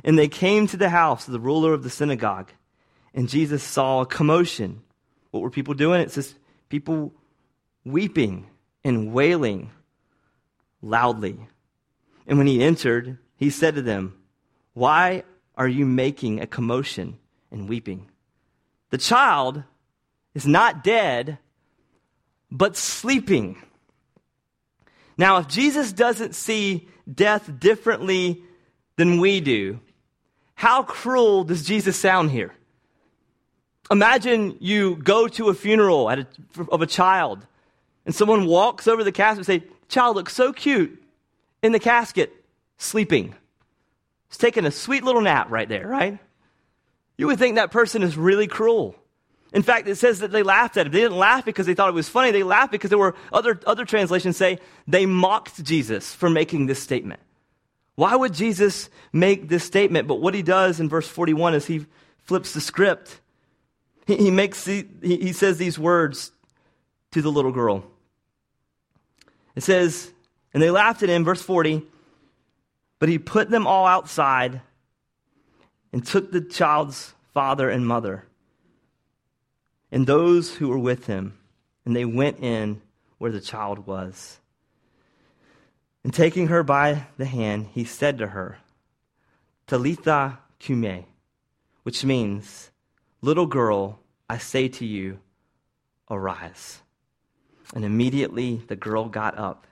And 0.03 0.18
they 0.18 0.29
came 0.29 0.66
to 0.68 0.77
the 0.77 0.88
house 0.88 1.27
of 1.27 1.33
the 1.33 1.40
ruler 1.40 1.75
of 1.75 1.83
the 1.83 1.90
synagogue. 1.90 2.51
And 3.12 3.29
Jesus 3.29 3.62
saw 3.62 4.01
a 4.01 4.07
commotion. 4.07 4.83
What 5.31 5.42
were 5.42 5.51
people 5.51 5.75
doing? 5.75 6.01
It 6.01 6.12
says 6.12 6.35
people 6.68 7.12
weeping 7.85 8.46
and 8.85 9.12
wailing 9.12 9.70
loudly. 10.81 11.38
And 12.27 12.38
when 12.38 12.46
he 12.46 12.62
entered, 12.62 13.18
he 13.37 13.51
said 13.51 13.75
to 13.75 13.83
them, 13.83 14.16
Why 14.73 15.25
are 15.57 15.68
you 15.68 15.85
making 15.85 16.40
a 16.40 16.46
commotion 16.46 17.18
and 17.51 17.68
weeping? 17.68 18.09
The 18.90 18.99
child 18.99 19.62
is 20.35 20.46
not 20.46 20.85
dead, 20.85 21.38
but 22.51 22.77
sleeping. 22.77 23.62
Now, 25.20 25.37
if 25.37 25.48
Jesus 25.48 25.92
doesn't 25.92 26.35
see 26.35 26.88
death 27.12 27.61
differently 27.61 28.42
than 28.96 29.20
we 29.20 29.40
do, 29.40 29.78
how 30.54 30.83
cruel 30.83 31.44
does 31.44 31.62
Jesus 31.62 31.98
sound 31.98 32.30
here? 32.30 32.54
Imagine 33.90 34.56
you 34.61 34.96
go 34.96 35.28
to 35.28 35.50
a 35.50 35.54
funeral 35.54 36.09
a, 36.09 36.26
of 36.70 36.80
a 36.80 36.87
child, 36.87 37.46
and 38.06 38.14
someone 38.14 38.46
walks 38.46 38.88
over 38.88 39.04
the 39.04 39.12
casket 39.12 39.46
and 39.46 39.46
say, 39.46 39.68
"Child 39.88 40.16
looks 40.16 40.35
so 40.35 40.54
cute 40.54 41.02
in 41.62 41.72
the 41.72 41.78
casket, 41.78 42.33
sleeping. 42.78 43.35
He's 44.30 44.38
taking 44.38 44.64
a 44.64 44.70
sweet 44.70 45.04
little 45.04 45.20
nap 45.20 45.50
right 45.50 45.68
there, 45.68 45.87
right? 45.87 46.18
You 47.18 47.26
would 47.26 47.38
think 47.38 47.56
that 47.56 47.72
person 47.72 48.02
is 48.02 48.16
really 48.16 48.46
cruel. 48.46 48.96
In 49.52 49.62
fact, 49.62 49.88
it 49.88 49.96
says 49.96 50.20
that 50.20 50.30
they 50.30 50.42
laughed 50.42 50.76
at 50.76 50.86
him. 50.86 50.92
They 50.92 51.00
didn't 51.00 51.18
laugh 51.18 51.44
because 51.44 51.66
they 51.66 51.74
thought 51.74 51.88
it 51.88 51.94
was 51.94 52.08
funny. 52.08 52.30
They 52.30 52.44
laughed 52.44 52.70
because 52.70 52.90
there 52.90 52.98
were 52.98 53.16
other, 53.32 53.58
other 53.66 53.84
translations 53.84 54.36
say 54.36 54.58
they 54.86 55.06
mocked 55.06 55.62
Jesus 55.64 56.14
for 56.14 56.30
making 56.30 56.66
this 56.66 56.80
statement. 56.80 57.20
Why 57.96 58.14
would 58.14 58.32
Jesus 58.32 58.88
make 59.12 59.48
this 59.48 59.64
statement? 59.64 60.06
But 60.06 60.20
what 60.20 60.34
he 60.34 60.42
does 60.42 60.78
in 60.78 60.88
verse 60.88 61.08
41 61.08 61.54
is 61.54 61.66
he 61.66 61.86
flips 62.22 62.52
the 62.52 62.60
script. 62.60 63.20
He, 64.06 64.16
he 64.16 64.30
makes 64.30 64.64
the, 64.64 64.86
he, 65.02 65.16
he 65.16 65.32
says 65.32 65.58
these 65.58 65.78
words 65.78 66.30
to 67.10 67.20
the 67.20 67.30
little 67.30 67.52
girl. 67.52 67.84
It 69.56 69.64
says, 69.64 70.12
and 70.54 70.62
they 70.62 70.70
laughed 70.70 71.02
at 71.02 71.08
him, 71.08 71.24
verse 71.24 71.42
40. 71.42 71.82
But 73.00 73.08
he 73.08 73.18
put 73.18 73.50
them 73.50 73.66
all 73.66 73.86
outside 73.86 74.60
and 75.92 76.06
took 76.06 76.30
the 76.30 76.40
child's 76.40 77.14
father 77.34 77.68
and 77.68 77.84
mother 77.84 78.26
and 79.92 80.07
those 80.07 80.57
who 80.57 80.68
were 80.68 80.79
with 80.79 81.07
him, 81.07 81.38
and 81.85 81.94
they 81.94 82.05
went 82.05 82.40
in 82.40 82.83
where 83.18 83.33
the 83.33 83.40
child 83.40 83.87
was. 83.87 84.40
And 86.05 86.14
taking 86.14 86.48
her 86.48 86.62
by 86.62 87.07
the 87.18 87.26
hand, 87.26 87.68
he 87.72 87.85
said 87.85 88.18
to 88.18 88.29
her, 88.29 88.59
Talitha 89.66 90.38
cumi, 90.59 91.07
which 91.83 92.05
means, 92.05 92.70
Little 93.22 93.46
girl, 93.46 94.00
I 94.29 94.38
say 94.38 94.68
to 94.68 94.87
you, 94.87 95.20
arise. 96.11 96.81
And 97.74 97.85
immediately 97.85 98.62
the 98.66 98.76
girl 98.76 99.09
got 99.09 99.38
up 99.38 99.66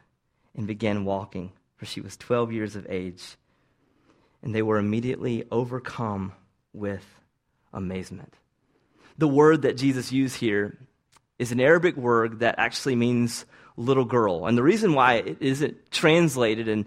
and 0.55 0.67
began 0.67 1.05
walking, 1.05 1.53
for 1.77 1.87
she 1.87 2.01
was 2.01 2.17
12 2.17 2.53
years 2.53 2.77
of 2.77 2.87
age. 2.91 3.37
And 4.43 4.55
they 4.55 4.63
were 4.63 4.79
immediately 4.79 5.45
overcome 5.51 6.33
with 6.73 7.05
amazement. 7.73 8.35
The 9.19 9.29
word 9.29 9.63
that 9.63 9.77
Jesus 9.77 10.13
used 10.13 10.37
here 10.37 10.79
is 11.39 11.53
an 11.53 11.61
Arabic 11.61 11.97
word 11.97 12.41
that 12.41 12.57
actually 12.59 12.97
means 12.97 13.45
little 13.77 14.05
girl. 14.05 14.47
And 14.47 14.57
the 14.57 14.63
reason 14.63 14.95
why 14.95 15.15
it 15.15 15.39
isn't 15.41 15.91
translated 15.91 16.69
in 16.69 16.87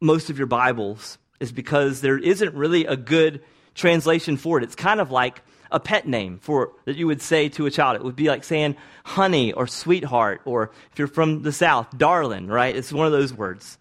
most 0.00 0.28
of 0.28 0.38
your 0.38 0.46
Bibles 0.46 1.18
is 1.40 1.52
because 1.52 2.00
there 2.00 2.18
isn't 2.18 2.54
really 2.54 2.86
a 2.86 2.96
good 2.96 3.42
translation 3.74 4.36
for 4.36 4.58
it. 4.58 4.64
It's 4.64 4.74
kind 4.74 5.00
of 5.00 5.10
like 5.10 5.42
a 5.70 5.80
pet 5.80 6.06
name 6.06 6.38
for 6.38 6.72
that 6.84 6.96
you 6.96 7.06
would 7.06 7.20
say 7.20 7.48
to 7.50 7.66
a 7.66 7.70
child. 7.70 7.96
It 7.96 8.04
would 8.04 8.16
be 8.16 8.28
like 8.28 8.44
saying 8.44 8.76
honey 9.04 9.52
or 9.52 9.66
sweetheart, 9.66 10.42
or 10.44 10.70
if 10.92 10.98
you're 10.98 11.08
from 11.08 11.42
the 11.42 11.52
South, 11.52 11.96
darling, 11.96 12.46
right? 12.48 12.74
It's 12.74 12.92
one 12.92 13.06
of 13.06 13.12
those 13.12 13.34
words. 13.34 13.78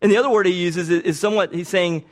And 0.00 0.10
the 0.10 0.16
other 0.16 0.30
word 0.30 0.46
he 0.46 0.52
uses 0.52 0.90
is 0.90 1.18
somewhat, 1.18 1.54
he's 1.54 1.68
saying, 1.68 2.04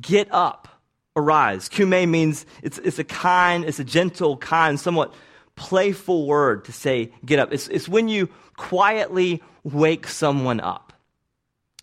get 0.00 0.28
up, 0.30 0.68
arise. 1.16 1.68
Cumi 1.68 2.06
means 2.06 2.46
it's, 2.62 2.78
it's 2.78 2.98
a 2.98 3.04
kind, 3.04 3.64
it's 3.64 3.80
a 3.80 3.84
gentle, 3.84 4.36
kind, 4.36 4.78
somewhat 4.78 5.14
playful 5.56 6.26
word 6.26 6.66
to 6.66 6.72
say 6.72 7.10
get 7.24 7.38
up. 7.38 7.52
It's, 7.52 7.66
it's 7.68 7.88
when 7.88 8.08
you 8.08 8.28
quietly 8.56 9.42
wake 9.64 10.06
someone 10.06 10.60
up. 10.60 10.92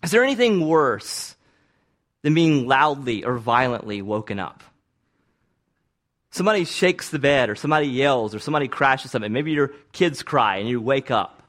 Is 0.02 0.10
there 0.12 0.22
anything 0.22 0.66
worse 0.66 1.34
than 2.22 2.34
being 2.34 2.66
loudly 2.68 3.24
or 3.24 3.36
violently 3.36 4.00
woken 4.00 4.38
up? 4.38 4.62
Somebody 6.30 6.64
shakes 6.64 7.10
the 7.10 7.20
bed, 7.20 7.48
or 7.48 7.54
somebody 7.54 7.86
yells, 7.86 8.34
or 8.34 8.40
somebody 8.40 8.66
crashes 8.66 9.12
something. 9.12 9.32
Maybe 9.32 9.52
your 9.52 9.68
kids 9.92 10.24
cry 10.24 10.56
and 10.56 10.68
you 10.68 10.80
wake 10.80 11.12
up. 11.12 11.44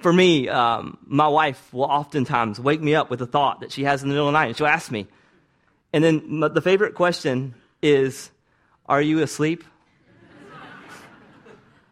For 0.00 0.10
me, 0.10 0.48
um, 0.48 0.96
my 1.06 1.28
wife 1.28 1.72
will 1.74 1.84
oftentimes 1.84 2.58
wake 2.58 2.80
me 2.80 2.94
up 2.94 3.10
with 3.10 3.20
a 3.20 3.26
thought 3.26 3.60
that 3.60 3.70
she 3.70 3.84
has 3.84 4.02
in 4.02 4.08
the 4.08 4.14
middle 4.14 4.28
of 4.28 4.32
the 4.32 4.38
night, 4.38 4.46
and 4.46 4.56
she'll 4.56 4.66
ask 4.66 4.90
me. 4.90 5.06
And 5.92 6.02
then 6.02 6.40
the 6.40 6.62
favorite 6.62 6.94
question 6.94 7.54
is, 7.82 8.30
Are 8.86 9.02
you 9.02 9.20
asleep? 9.20 9.64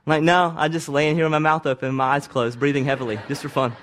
I'm 0.07 0.17
like, 0.17 0.23
no, 0.23 0.55
I'm 0.57 0.73
just 0.73 0.89
laying 0.89 1.15
here 1.15 1.25
with 1.25 1.33
my 1.33 1.39
mouth 1.39 1.67
open, 1.67 1.95
my 1.95 2.17
eyes 2.17 2.27
closed, 2.27 2.59
breathing 2.59 2.85
heavily, 2.85 3.21
just 3.29 3.43
for 3.43 3.49
fun. 3.49 3.77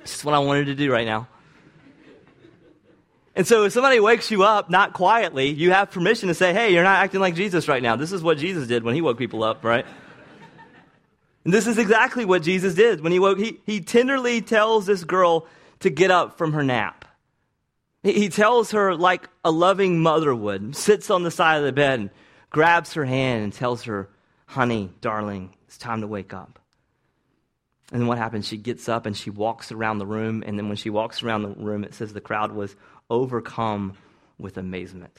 It's 0.00 0.12
just 0.12 0.24
what 0.24 0.34
I 0.34 0.38
wanted 0.38 0.66
to 0.66 0.74
do 0.74 0.90
right 0.90 1.04
now. 1.04 1.26
And 3.34 3.46
so 3.46 3.64
if 3.64 3.72
somebody 3.72 4.00
wakes 4.00 4.30
you 4.30 4.44
up, 4.44 4.70
not 4.70 4.94
quietly, 4.94 5.50
you 5.50 5.72
have 5.72 5.90
permission 5.90 6.28
to 6.28 6.34
say, 6.34 6.54
hey, 6.54 6.72
you're 6.72 6.84
not 6.84 7.02
acting 7.02 7.20
like 7.20 7.34
Jesus 7.34 7.68
right 7.68 7.82
now. 7.82 7.96
This 7.96 8.12
is 8.12 8.22
what 8.22 8.38
Jesus 8.38 8.66
did 8.66 8.82
when 8.82 8.94
he 8.94 9.02
woke 9.02 9.18
people 9.18 9.42
up, 9.42 9.62
right? 9.62 9.84
And 11.44 11.52
this 11.52 11.66
is 11.66 11.76
exactly 11.76 12.24
what 12.24 12.42
Jesus 12.42 12.74
did 12.74 13.02
when 13.02 13.12
he 13.12 13.18
woke. 13.18 13.38
He, 13.38 13.60
he 13.66 13.80
tenderly 13.80 14.40
tells 14.40 14.86
this 14.86 15.04
girl 15.04 15.46
to 15.80 15.90
get 15.90 16.10
up 16.10 16.38
from 16.38 16.54
her 16.54 16.62
nap. 16.62 16.95
He, 18.06 18.28
tells 18.28 18.70
her 18.70 18.94
like 18.94 19.28
a 19.44 19.50
loving 19.50 20.00
mother 20.00 20.32
would, 20.32 20.76
sits 20.76 21.10
on 21.10 21.24
the 21.24 21.30
side 21.30 21.58
of 21.58 21.64
the 21.64 21.72
bed 21.72 21.98
and 21.98 22.10
grabs 22.50 22.92
her 22.92 23.04
hand 23.04 23.42
and 23.42 23.52
tells 23.52 23.82
her, 23.84 24.08
honey, 24.46 24.90
darling, 25.00 25.52
it's 25.66 25.76
time 25.76 26.02
to 26.02 26.06
wake 26.06 26.32
up. 26.32 26.60
And 27.90 28.00
then 28.00 28.06
what 28.06 28.18
happens? 28.18 28.46
She 28.46 28.58
gets 28.58 28.88
up 28.88 29.06
and 29.06 29.16
she 29.16 29.30
walks 29.30 29.72
around 29.72 29.98
the 29.98 30.06
room. 30.06 30.44
And 30.46 30.56
then 30.56 30.68
when 30.68 30.76
she 30.76 30.88
walks 30.88 31.24
around 31.24 31.42
the 31.42 31.48
room, 31.48 31.82
it 31.82 31.94
says 31.94 32.12
the 32.12 32.20
crowd 32.20 32.52
was 32.52 32.76
overcome 33.10 33.94
with 34.38 34.56
amazement. 34.56 35.16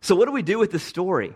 So, 0.00 0.14
what 0.14 0.26
do 0.26 0.32
we 0.32 0.42
do 0.42 0.58
with 0.58 0.70
this 0.70 0.82
story? 0.82 1.34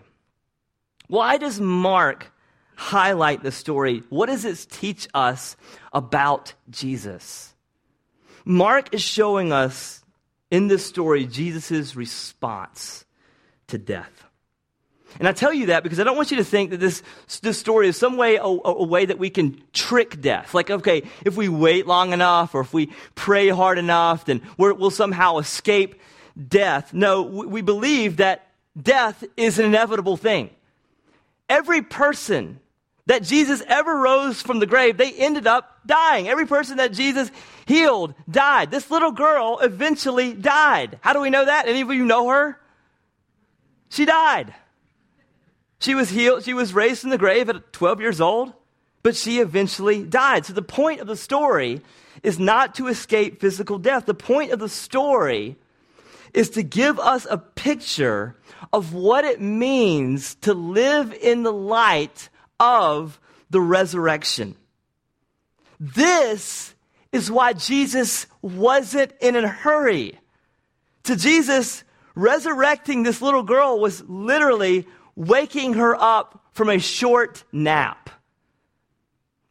Why 1.07 1.37
does 1.37 1.59
Mark 1.59 2.31
highlight 2.75 3.43
the 3.43 3.51
story? 3.51 4.03
What 4.09 4.27
does 4.27 4.45
it 4.45 4.67
teach 4.69 5.07
us 5.13 5.57
about 5.91 6.53
Jesus? 6.69 7.53
Mark 8.45 8.93
is 8.93 9.01
showing 9.01 9.51
us 9.51 9.98
in 10.51 10.67
this 10.67 10.85
story 10.85 11.25
Jesus' 11.25 11.95
response 11.95 13.05
to 13.67 13.77
death. 13.77 14.25
And 15.17 15.27
I 15.27 15.31
tell 15.31 15.53
you 15.53 15.67
that 15.67 15.81
because 15.81 15.99
I 15.99 16.03
don't 16.03 16.17
want 16.17 16.29
you 16.29 16.37
to 16.37 16.43
think 16.43 16.69
that 16.69 16.79
this, 16.79 17.01
this 17.41 17.57
story 17.57 17.87
is 17.87 17.97
some 17.97 18.15
way 18.15 18.35
a, 18.35 18.43
a, 18.43 18.85
way 18.85 19.05
that 19.05 19.17
we 19.17 19.31
can 19.31 19.59
trick 19.73 20.21
death. 20.21 20.53
Like, 20.53 20.69
okay, 20.69 21.03
if 21.25 21.35
we 21.35 21.49
wait 21.49 21.87
long 21.87 22.13
enough 22.13 22.53
or 22.53 22.61
if 22.61 22.73
we 22.73 22.91
pray 23.15 23.49
hard 23.49 23.79
enough, 23.79 24.25
then 24.25 24.41
we 24.57 24.71
will 24.73 24.91
somehow 24.91 25.39
escape 25.39 25.99
death. 26.47 26.93
No, 26.93 27.23
we, 27.23 27.45
we 27.47 27.61
believe 27.61 28.17
that 28.17 28.47
death 28.79 29.23
is 29.35 29.57
an 29.57 29.65
inevitable 29.65 30.15
thing. 30.17 30.51
every 31.49 31.81
person 31.81 32.59
that 33.07 33.23
Jesus 33.23 33.63
ever 33.67 33.97
rose 33.97 34.39
from 34.39 34.59
the 34.59 34.67
grave, 34.67 34.97
they 34.97 35.11
ended 35.11 35.47
up 35.47 35.79
dying. 35.83 36.29
Every 36.29 36.45
person 36.45 36.77
that 36.77 36.93
Jesus 36.93 37.31
healed 37.69 38.15
died. 38.29 38.71
This 38.71 38.89
little 38.89 39.11
girl 39.11 39.59
eventually 39.59 40.33
died. 40.33 40.97
How 41.01 41.13
do 41.13 41.21
we 41.21 41.29
know 41.29 41.45
that? 41.45 41.67
Any 41.67 41.81
of 41.81 41.93
you 41.93 42.03
know 42.03 42.27
her? 42.27 42.59
She 43.89 44.05
died. 44.05 44.55
She 45.79 45.93
was 45.93 46.09
healed, 46.09 46.43
she 46.43 46.53
was 46.53 46.73
raised 46.73 47.01
from 47.01 47.11
the 47.11 47.17
grave 47.17 47.47
at 47.47 47.71
12 47.71 48.01
years 48.01 48.19
old, 48.19 48.53
but 49.03 49.15
she 49.15 49.39
eventually 49.39 50.03
died. 50.03 50.45
So 50.45 50.53
the 50.53 50.61
point 50.61 50.99
of 50.99 51.07
the 51.07 51.15
story 51.15 51.81
is 52.23 52.37
not 52.39 52.75
to 52.75 52.87
escape 52.87 53.39
physical 53.39 53.77
death. 53.77 54.05
The 54.05 54.13
point 54.13 54.51
of 54.51 54.59
the 54.59 54.67
story 54.67 55.55
is 56.33 56.49
to 56.51 56.63
give 56.63 56.99
us 56.99 57.25
a 57.29 57.37
picture 57.37 58.35
of 58.73 58.93
what 58.93 59.23
it 59.23 59.39
means 59.39 60.35
to 60.41 60.53
live 60.53 61.13
in 61.13 61.43
the 61.43 61.53
light 61.53 62.29
of 62.59 63.19
the 63.49 63.61
resurrection. 63.61 64.55
This 65.79 66.73
is 67.11 67.31
why 67.31 67.53
Jesus 67.53 68.27
wasn't 68.41 69.13
in 69.21 69.35
a 69.35 69.47
hurry. 69.47 70.19
To 71.03 71.15
Jesus, 71.15 71.83
resurrecting 72.15 73.03
this 73.03 73.21
little 73.21 73.43
girl 73.43 73.79
was 73.79 74.03
literally 74.07 74.87
waking 75.15 75.73
her 75.73 75.95
up 75.95 76.45
from 76.51 76.69
a 76.69 76.79
short 76.79 77.43
nap. 77.51 78.09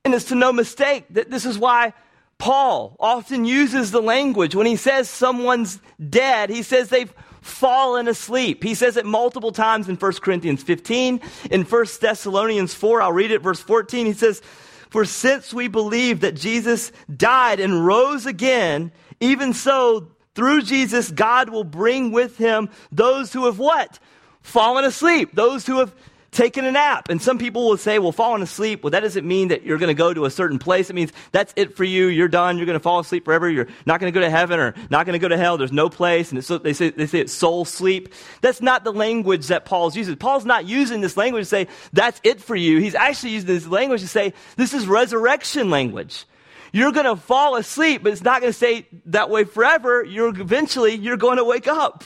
And 0.05 0.15
it's 0.15 0.27
to 0.27 0.35
no 0.35 0.53
mistake 0.53 1.07
that 1.11 1.31
this 1.31 1.45
is 1.45 1.59
why 1.59 1.93
Paul 2.39 2.97
often 3.01 3.45
uses 3.45 3.91
the 3.91 4.01
language 4.01 4.55
when 4.55 4.67
he 4.67 4.77
says 4.77 5.11
someone's 5.11 5.81
dead, 6.09 6.51
he 6.51 6.63
says 6.63 6.89
they've 6.89 7.13
fallen 7.41 8.09
asleep. 8.09 8.63
He 8.63 8.75
says 8.75 8.97
it 8.97 9.07
multiple 9.07 9.53
times 9.53 9.89
in 9.89 9.97
1 9.97 10.13
Corinthians 10.15 10.63
15. 10.63 11.21
In 11.51 11.65
1 11.65 11.87
Thessalonians 12.01 12.75
4, 12.75 13.03
I'll 13.03 13.13
read 13.13 13.31
it, 13.31 13.43
verse 13.43 13.61
14. 13.61 14.07
He 14.07 14.13
says, 14.13 14.43
For 14.91 15.05
since 15.05 15.53
we 15.53 15.69
believe 15.69 16.21
that 16.21 16.35
Jesus 16.35 16.93
died 17.15 17.61
and 17.61 17.87
rose 17.87 18.27
again, 18.27 18.93
even 19.21 19.53
so, 19.53 20.09
through 20.35 20.63
Jesus, 20.63 21.11
God 21.11 21.51
will 21.51 21.65
bring 21.65 22.13
with 22.13 22.39
him 22.39 22.71
those 22.93 23.33
who 23.33 23.47
have 23.47 23.59
what? 23.59 23.99
Fallen 24.41 24.85
asleep. 24.85 25.31
Those 25.35 25.67
who 25.67 25.81
have 25.81 25.95
taken 26.31 26.65
a 26.65 26.73
nap. 26.73 27.09
And 27.09 27.21
some 27.21 27.39
people 27.39 27.69
will 27.69 27.77
say, 27.77 27.99
well, 27.99 28.13
falling 28.13 28.43
asleep, 28.43 28.83
well, 28.83 28.91
that 28.91 29.01
doesn't 29.01 29.27
mean 29.27 29.49
that 29.49 29.63
you're 29.63 29.79
going 29.79 29.89
to 29.89 29.95
go 29.95 30.13
to 30.13 30.25
a 30.25 30.31
certain 30.31 30.59
place. 30.59 30.91
It 30.91 30.93
means 30.95 31.13
that's 31.33 31.53
it 31.57 31.77
for 31.77 31.85
you. 31.85 32.07
You're 32.07 32.29
done. 32.29 32.59
You're 32.59 32.67
going 32.67 32.79
to 32.79 32.83
fall 32.83 33.01
asleep 33.01 33.25
forever. 33.25 33.49
You're 33.49 33.69
not 33.87 34.01
going 34.01 34.13
to 34.13 34.15
go 34.19 34.25
to 34.25 34.31
heaven 34.31 34.61
or 34.61 34.75
not 34.91 35.07
going 35.07 35.15
to 35.15 35.19
go 35.19 35.29
to 35.29 35.39
hell. 35.39 35.57
There's 35.57 35.73
no 35.73 35.89
place. 35.89 36.31
And 36.31 36.41
they, 36.41 36.73
say, 36.73 36.91
they 36.91 37.07
say 37.07 37.21
it's 37.21 37.33
soul 37.33 37.65
sleep. 37.65 38.13
That's 38.41 38.61
not 38.61 38.85
the 38.85 38.93
language 38.93 39.47
that 39.49 39.65
Paul's 39.65 39.97
using. 39.97 40.17
Paul's 40.17 40.45
not 40.45 40.67
using 40.67 41.01
this 41.01 41.17
language 41.17 41.43
to 41.43 41.49
say, 41.49 41.69
that's 41.93 42.21
it 42.25 42.41
for 42.41 42.55
you. 42.57 42.79
He's 42.79 42.95
actually 42.95 43.33
using 43.33 43.49
this 43.49 43.67
language 43.67 44.03
to 44.03 44.09
say, 44.09 44.35
this 44.57 44.75
is 44.75 44.87
resurrection 44.87 45.71
language. 45.71 46.27
You're 46.73 46.93
going 46.93 47.07
to 47.07 47.17
fall 47.17 47.57
asleep, 47.57 48.03
but 48.03 48.13
it's 48.13 48.23
not 48.23 48.43
going 48.43 48.53
to 48.53 48.57
stay 48.57 48.87
that 49.07 49.31
way 49.31 49.45
forever. 49.45 50.05
You're 50.05 50.29
eventually, 50.29 50.95
you're 50.95 51.17
going 51.17 51.39
to 51.39 51.45
wake 51.45 51.67
up. 51.67 52.05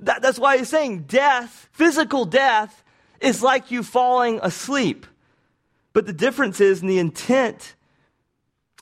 That, 0.00 0.20
that's 0.20 0.38
why 0.38 0.58
he's 0.58 0.68
saying 0.68 1.04
death, 1.04 1.70
physical 1.72 2.26
death, 2.26 2.84
it's 3.20 3.42
like 3.42 3.70
you 3.70 3.82
falling 3.82 4.40
asleep. 4.42 5.06
But 5.92 6.06
the 6.06 6.12
difference 6.12 6.60
is, 6.60 6.82
in 6.82 6.88
the 6.88 6.98
intent 6.98 7.74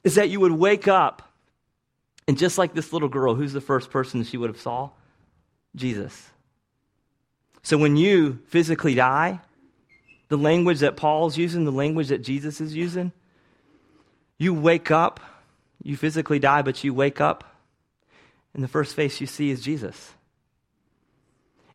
is 0.02 0.16
that 0.16 0.30
you 0.30 0.40
would 0.40 0.52
wake 0.52 0.88
up, 0.88 1.32
and 2.26 2.36
just 2.36 2.58
like 2.58 2.74
this 2.74 2.92
little 2.92 3.08
girl, 3.08 3.34
who's 3.34 3.52
the 3.52 3.60
first 3.60 3.90
person 3.90 4.24
she 4.24 4.36
would 4.36 4.50
have 4.50 4.60
saw? 4.60 4.90
Jesus. 5.76 6.30
So 7.62 7.78
when 7.78 7.96
you 7.96 8.40
physically 8.48 8.94
die, 8.94 9.40
the 10.28 10.36
language 10.36 10.80
that 10.80 10.96
Paul's 10.96 11.38
using, 11.38 11.64
the 11.64 11.72
language 11.72 12.08
that 12.08 12.22
Jesus 12.22 12.60
is 12.60 12.74
using, 12.74 13.12
you 14.38 14.52
wake 14.52 14.90
up, 14.90 15.20
you 15.82 15.96
physically 15.96 16.38
die, 16.38 16.62
but 16.62 16.82
you 16.82 16.92
wake 16.92 17.20
up, 17.20 17.56
and 18.52 18.62
the 18.62 18.68
first 18.68 18.94
face 18.94 19.20
you 19.20 19.26
see 19.26 19.50
is 19.50 19.60
Jesus. 19.60 20.12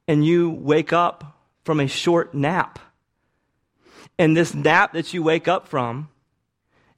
And 0.08 0.26
you 0.26 0.50
wake 0.50 0.92
up 0.92 1.39
from 1.70 1.80
a 1.80 1.88
short 1.88 2.34
nap. 2.34 2.80
And 4.18 4.36
this 4.36 4.56
nap 4.56 4.94
that 4.94 5.14
you 5.14 5.22
wake 5.22 5.48
up 5.48 5.68
from 5.68 6.10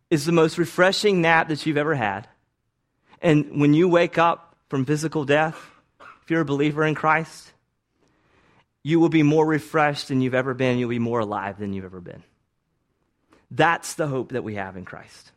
is 0.10 0.26
the 0.26 0.32
most 0.32 0.58
refreshing 0.58 1.22
nap 1.22 1.50
that 1.50 1.66
you've 1.66 1.76
ever 1.76 1.94
had. 1.94 2.30
And 3.22 3.60
when 3.60 3.74
you 3.74 3.90
wake 3.90 4.18
up 4.18 4.56
from 4.70 4.86
physical 4.86 5.26
death, 5.26 5.58
if 6.24 6.32
you're 6.32 6.40
a 6.40 6.46
believer 6.46 6.86
in 6.86 6.96
Christ, 6.96 7.52
you 8.82 9.02
will 9.02 9.10
be 9.10 9.24
more 9.24 9.46
refreshed 9.46 10.08
than 10.08 10.22
you've 10.22 10.34
ever 10.34 10.54
been. 10.54 10.78
You'll 10.78 10.88
be 10.88 11.00
more 11.00 11.20
alive 11.20 11.60
than 11.60 11.74
you've 11.74 11.84
ever 11.84 12.00
been. 12.00 12.24
That's 13.52 13.96
the 13.96 14.08
hope 14.08 14.32
that 14.32 14.46
we 14.46 14.56
have 14.56 14.78
in 14.78 14.86
Christ. 14.86 15.34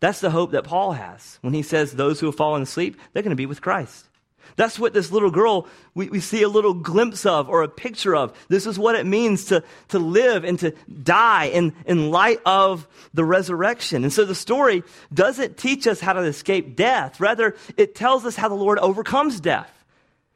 That's 0.00 0.18
the 0.18 0.30
hope 0.30 0.50
that 0.50 0.64
Paul 0.64 0.90
has 0.90 1.38
when 1.42 1.54
he 1.54 1.62
says 1.62 1.92
those 1.92 2.18
who 2.18 2.26
have 2.26 2.34
fallen 2.34 2.62
asleep, 2.62 2.98
they're 3.12 3.22
going 3.22 3.30
to 3.30 3.36
be 3.36 3.46
with 3.46 3.62
Christ. 3.62 4.09
That's 4.56 4.78
what 4.78 4.92
this 4.92 5.10
little 5.10 5.30
girl, 5.30 5.66
we, 5.94 6.08
we 6.08 6.20
see 6.20 6.42
a 6.42 6.48
little 6.48 6.74
glimpse 6.74 7.26
of 7.26 7.48
or 7.48 7.62
a 7.62 7.68
picture 7.68 8.14
of. 8.14 8.36
This 8.48 8.66
is 8.66 8.78
what 8.78 8.94
it 8.94 9.06
means 9.06 9.46
to, 9.46 9.62
to 9.88 9.98
live 9.98 10.44
and 10.44 10.58
to 10.60 10.72
die 11.02 11.46
in, 11.46 11.74
in 11.86 12.10
light 12.10 12.40
of 12.44 12.86
the 13.14 13.24
resurrection. 13.24 14.04
And 14.04 14.12
so 14.12 14.24
the 14.24 14.34
story 14.34 14.82
doesn't 15.12 15.56
teach 15.56 15.86
us 15.86 16.00
how 16.00 16.12
to 16.12 16.20
escape 16.20 16.76
death. 16.76 17.20
Rather, 17.20 17.56
it 17.76 17.94
tells 17.94 18.24
us 18.24 18.36
how 18.36 18.48
the 18.48 18.54
Lord 18.54 18.78
overcomes 18.78 19.40
death. 19.40 19.70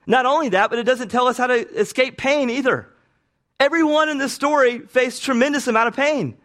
Not 0.07 0.27
only 0.27 0.51
that, 0.51 0.71
but 0.71 0.79
it 0.79 0.85
doesn't 0.85 1.09
tell 1.09 1.29
us 1.29 1.39
how 1.39 1.47
to 1.47 1.69
escape 1.79 2.17
pain 2.17 2.51
either. 2.51 2.89
Everyone 3.59 4.09
in 4.09 4.19
this 4.19 4.33
story 4.33 4.81
faced 4.81 5.23
tremendous 5.23 5.69
amount 5.69 5.89
of 5.89 5.97
pain. 5.97 6.37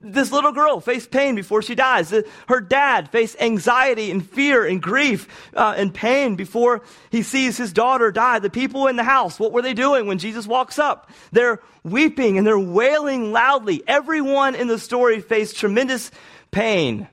This 0.00 0.30
little 0.30 0.52
girl 0.52 0.78
faced 0.78 1.10
pain 1.10 1.34
before 1.34 1.60
she 1.60 1.74
dies. 1.74 2.14
Her 2.46 2.60
dad 2.60 3.10
faced 3.10 3.40
anxiety 3.40 4.12
and 4.12 4.24
fear 4.24 4.64
and 4.64 4.80
grief 4.80 5.26
uh, 5.54 5.74
and 5.76 5.92
pain 5.92 6.36
before 6.36 6.82
he 7.10 7.22
sees 7.22 7.56
his 7.56 7.72
daughter 7.72 8.12
die. 8.12 8.38
The 8.38 8.48
people 8.48 8.86
in 8.86 8.94
the 8.94 9.02
house, 9.02 9.40
what 9.40 9.52
were 9.52 9.62
they 9.62 9.74
doing 9.74 10.06
when 10.06 10.18
Jesus 10.18 10.46
walks 10.46 10.78
up? 10.78 11.10
They're 11.32 11.60
weeping 11.82 12.38
and 12.38 12.46
they're 12.46 12.56
wailing 12.56 13.32
loudly. 13.32 13.82
Everyone 13.88 14.54
in 14.54 14.68
the 14.68 14.78
story 14.78 15.20
faced 15.20 15.56
tremendous 15.56 16.12
pain. 16.52 17.08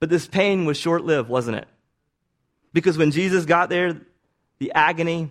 But 0.00 0.10
this 0.10 0.26
pain 0.26 0.64
was 0.64 0.76
short 0.76 1.04
lived, 1.04 1.28
wasn't 1.28 1.58
it? 1.58 1.68
Because 2.72 2.98
when 2.98 3.12
Jesus 3.12 3.46
got 3.46 3.68
there, 3.68 4.00
the 4.58 4.72
agony 4.72 5.30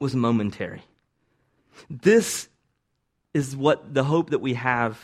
was 0.00 0.14
momentary. 0.14 0.82
This 1.90 2.48
is 3.34 3.54
what 3.54 3.92
the 3.92 4.04
hope 4.04 4.30
that 4.30 4.40
we 4.40 4.54
have 4.54 4.98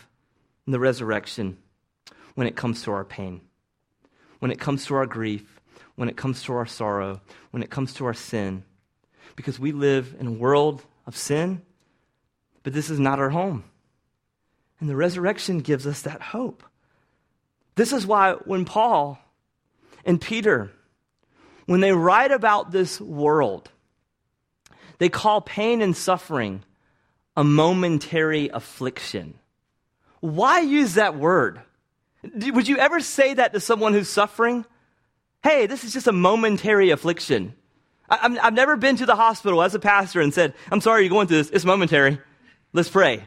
in 0.66 0.72
the 0.72 0.80
resurrection 0.80 1.58
when 2.34 2.46
it 2.46 2.56
comes 2.56 2.82
to 2.82 2.92
our 2.92 3.04
pain, 3.04 3.40
when 4.38 4.50
it 4.50 4.60
comes 4.60 4.86
to 4.86 4.94
our 4.94 5.06
grief, 5.06 5.60
when 5.96 6.08
it 6.08 6.16
comes 6.16 6.42
to 6.44 6.52
our 6.52 6.66
sorrow, 6.66 7.20
when 7.50 7.62
it 7.62 7.70
comes 7.70 7.94
to 7.94 8.06
our 8.06 8.14
sin. 8.14 8.64
Because 9.36 9.58
we 9.58 9.72
live 9.72 10.14
in 10.18 10.26
a 10.26 10.32
world 10.32 10.82
of 11.06 11.16
sin, 11.16 11.62
but 12.62 12.72
this 12.72 12.90
is 12.90 13.00
not 13.00 13.18
our 13.18 13.30
home. 13.30 13.64
And 14.80 14.88
the 14.88 14.96
resurrection 14.96 15.58
gives 15.58 15.86
us 15.86 16.02
that 16.02 16.22
hope. 16.22 16.62
This 17.74 17.92
is 17.92 18.06
why 18.06 18.32
when 18.44 18.64
Paul 18.64 19.18
and 20.04 20.20
Peter, 20.20 20.70
when 21.66 21.80
they 21.80 21.92
write 21.92 22.32
about 22.32 22.70
this 22.70 23.00
world, 23.00 23.70
they 24.98 25.08
call 25.08 25.40
pain 25.40 25.82
and 25.82 25.96
suffering 25.96 26.62
a 27.36 27.42
momentary 27.42 28.48
affliction. 28.50 29.39
Why 30.20 30.60
use 30.60 30.94
that 30.94 31.16
word? 31.16 31.60
Would 32.22 32.68
you 32.68 32.76
ever 32.76 33.00
say 33.00 33.34
that 33.34 33.52
to 33.54 33.60
someone 33.60 33.92
who's 33.92 34.08
suffering? 34.08 34.64
Hey, 35.42 35.66
this 35.66 35.84
is 35.84 35.92
just 35.92 36.06
a 36.06 36.12
momentary 36.12 36.90
affliction. 36.90 37.54
I, 38.08 38.28
have 38.42 38.54
never 38.54 38.76
been 38.76 38.96
to 38.96 39.06
the 39.06 39.16
hospital 39.16 39.62
as 39.62 39.74
a 39.74 39.78
pastor 39.78 40.20
and 40.20 40.34
said, 40.34 40.54
I'm 40.70 40.80
sorry 40.80 41.02
you're 41.02 41.10
going 41.10 41.28
through 41.28 41.38
this. 41.38 41.50
It's 41.50 41.64
momentary. 41.64 42.18
Let's 42.72 42.88
pray. 42.88 43.26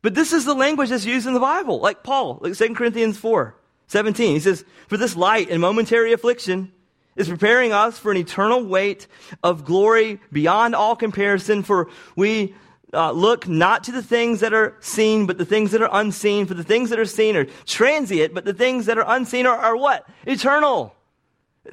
But 0.00 0.14
this 0.14 0.32
is 0.32 0.44
the 0.44 0.54
language 0.54 0.90
that's 0.90 1.04
used 1.04 1.26
in 1.26 1.34
the 1.34 1.40
Bible. 1.40 1.80
Like 1.80 2.02
Paul, 2.02 2.38
like 2.40 2.56
2 2.56 2.74
Corinthians 2.74 3.18
4 3.18 3.54
17. 3.88 4.34
He 4.34 4.40
says, 4.40 4.64
For 4.88 4.96
this 4.96 5.16
light 5.16 5.50
and 5.50 5.60
momentary 5.60 6.12
affliction 6.12 6.72
is 7.16 7.28
preparing 7.28 7.72
us 7.72 7.98
for 7.98 8.10
an 8.10 8.16
eternal 8.16 8.64
weight 8.64 9.06
of 9.42 9.64
glory 9.64 10.20
beyond 10.30 10.74
all 10.74 10.96
comparison, 10.96 11.62
for 11.62 11.88
we 12.14 12.54
uh, 12.96 13.12
look 13.12 13.46
not 13.46 13.84
to 13.84 13.92
the 13.92 14.02
things 14.02 14.40
that 14.40 14.54
are 14.54 14.74
seen, 14.80 15.26
but 15.26 15.36
the 15.36 15.44
things 15.44 15.72
that 15.72 15.82
are 15.82 15.90
unseen. 15.92 16.46
For 16.46 16.54
the 16.54 16.64
things 16.64 16.90
that 16.90 16.98
are 16.98 17.04
seen 17.04 17.36
are 17.36 17.46
transient, 17.66 18.32
but 18.32 18.44
the 18.44 18.54
things 18.54 18.86
that 18.86 18.96
are 18.96 19.04
unseen 19.06 19.46
are, 19.46 19.56
are 19.56 19.76
what? 19.76 20.08
Eternal. 20.26 20.94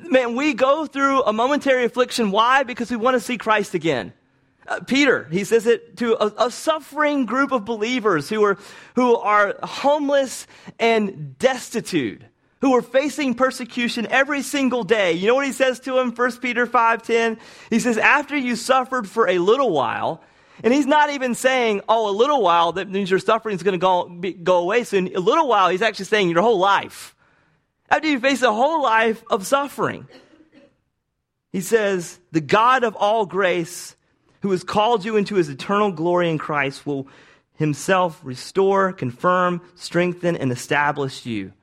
Man, 0.01 0.35
we 0.35 0.53
go 0.53 0.85
through 0.85 1.23
a 1.23 1.31
momentary 1.31 1.85
affliction. 1.85 2.31
Why? 2.31 2.63
Because 2.63 2.91
we 2.91 2.97
want 2.97 3.15
to 3.15 3.19
see 3.19 3.37
Christ 3.37 3.73
again. 3.73 4.11
Uh, 4.67 4.79
Peter, 4.81 5.27
he 5.31 5.43
says 5.43 5.65
it 5.65 5.97
to 5.97 6.15
a, 6.21 6.47
a, 6.47 6.51
suffering 6.51 7.25
group 7.25 7.51
of 7.51 7.65
believers 7.65 8.29
who 8.29 8.43
are, 8.45 8.57
who 8.95 9.17
are 9.17 9.55
homeless 9.61 10.47
and 10.79 11.37
destitute, 11.37 12.21
who 12.61 12.73
are 12.73 12.81
facing 12.81 13.33
persecution 13.33 14.07
every 14.09 14.41
single 14.41 14.83
day. 14.83 15.11
You 15.11 15.27
know 15.27 15.35
what 15.35 15.45
he 15.45 15.51
says 15.51 15.81
to 15.81 15.95
them? 15.95 16.11
1 16.15 16.37
Peter 16.37 16.65
5.10? 16.65 17.39
He 17.69 17.79
says, 17.79 17.97
after 17.97 18.37
you 18.37 18.55
suffered 18.55 19.07
for 19.09 19.27
a 19.27 19.37
little 19.37 19.71
while, 19.71 20.23
And 20.61 20.73
he's 20.73 20.85
not 20.85 21.09
even 21.09 21.33
saying, 21.33 21.81
oh, 21.89 22.09
a 22.09 22.15
little 22.15 22.41
while, 22.41 22.73
that 22.73 22.89
means 22.89 23.09
your 23.09 23.19
suffering 23.19 23.55
is 23.55 23.63
going 23.63 23.73
to 23.73 23.79
go, 23.79 24.07
be, 24.07 24.33
go 24.33 24.59
away 24.59 24.83
soon. 24.83 25.15
A 25.15 25.19
little 25.19 25.47
while, 25.47 25.69
he's 25.69 25.81
actually 25.81 26.05
saying 26.05 26.29
your 26.29 26.41
whole 26.41 26.59
life. 26.59 27.15
After 27.89 28.07
you 28.07 28.19
face 28.19 28.41
a 28.41 28.53
whole 28.53 28.81
life 28.83 29.23
of 29.29 29.47
suffering, 29.47 30.07
he 31.51 31.61
says, 31.61 32.19
the 32.31 32.41
God 32.41 32.83
of 32.83 32.95
all 32.95 33.25
grace, 33.25 33.95
who 34.41 34.51
has 34.51 34.63
called 34.63 35.05
you 35.05 35.17
into 35.17 35.35
his 35.35 35.49
eternal 35.49 35.91
glory 35.91 36.29
in 36.29 36.37
Christ, 36.37 36.85
will 36.85 37.07
himself 37.55 38.19
restore, 38.23 38.93
confirm, 38.93 39.61
strengthen, 39.75 40.35
and 40.35 40.51
establish 40.51 41.25
you. 41.25 41.53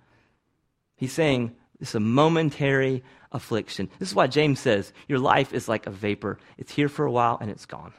He's 0.97 1.13
saying 1.13 1.55
it's 1.81 1.95
a 1.95 2.01
momentary 2.01 3.03
affliction. 3.33 3.89
This 3.99 4.11
is 4.11 4.15
why 4.15 4.27
James 4.27 4.61
says 4.61 4.93
your 5.09 5.19
life 5.19 5.53
is 5.53 5.69
like 5.69 5.87
a 5.87 5.91
vapor. 5.91 6.39
It's 6.59 6.73
here 6.73 6.89
for 6.89 7.05
a 7.05 7.11
while 7.11 7.39
and 7.41 7.51
it's 7.51 7.67
gone. 7.67 7.93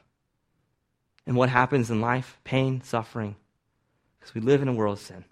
And 1.25 1.35
what 1.35 1.49
happens 1.49 1.91
in 1.91 2.01
life? 2.01 2.39
Pain, 2.43 2.81
suffering. 2.83 3.35
Because 4.19 4.35
we 4.35 4.41
live 4.41 4.61
in 4.61 4.67
a 4.67 4.73
world 4.73 4.97
of 4.97 5.03
sin. 5.03 5.23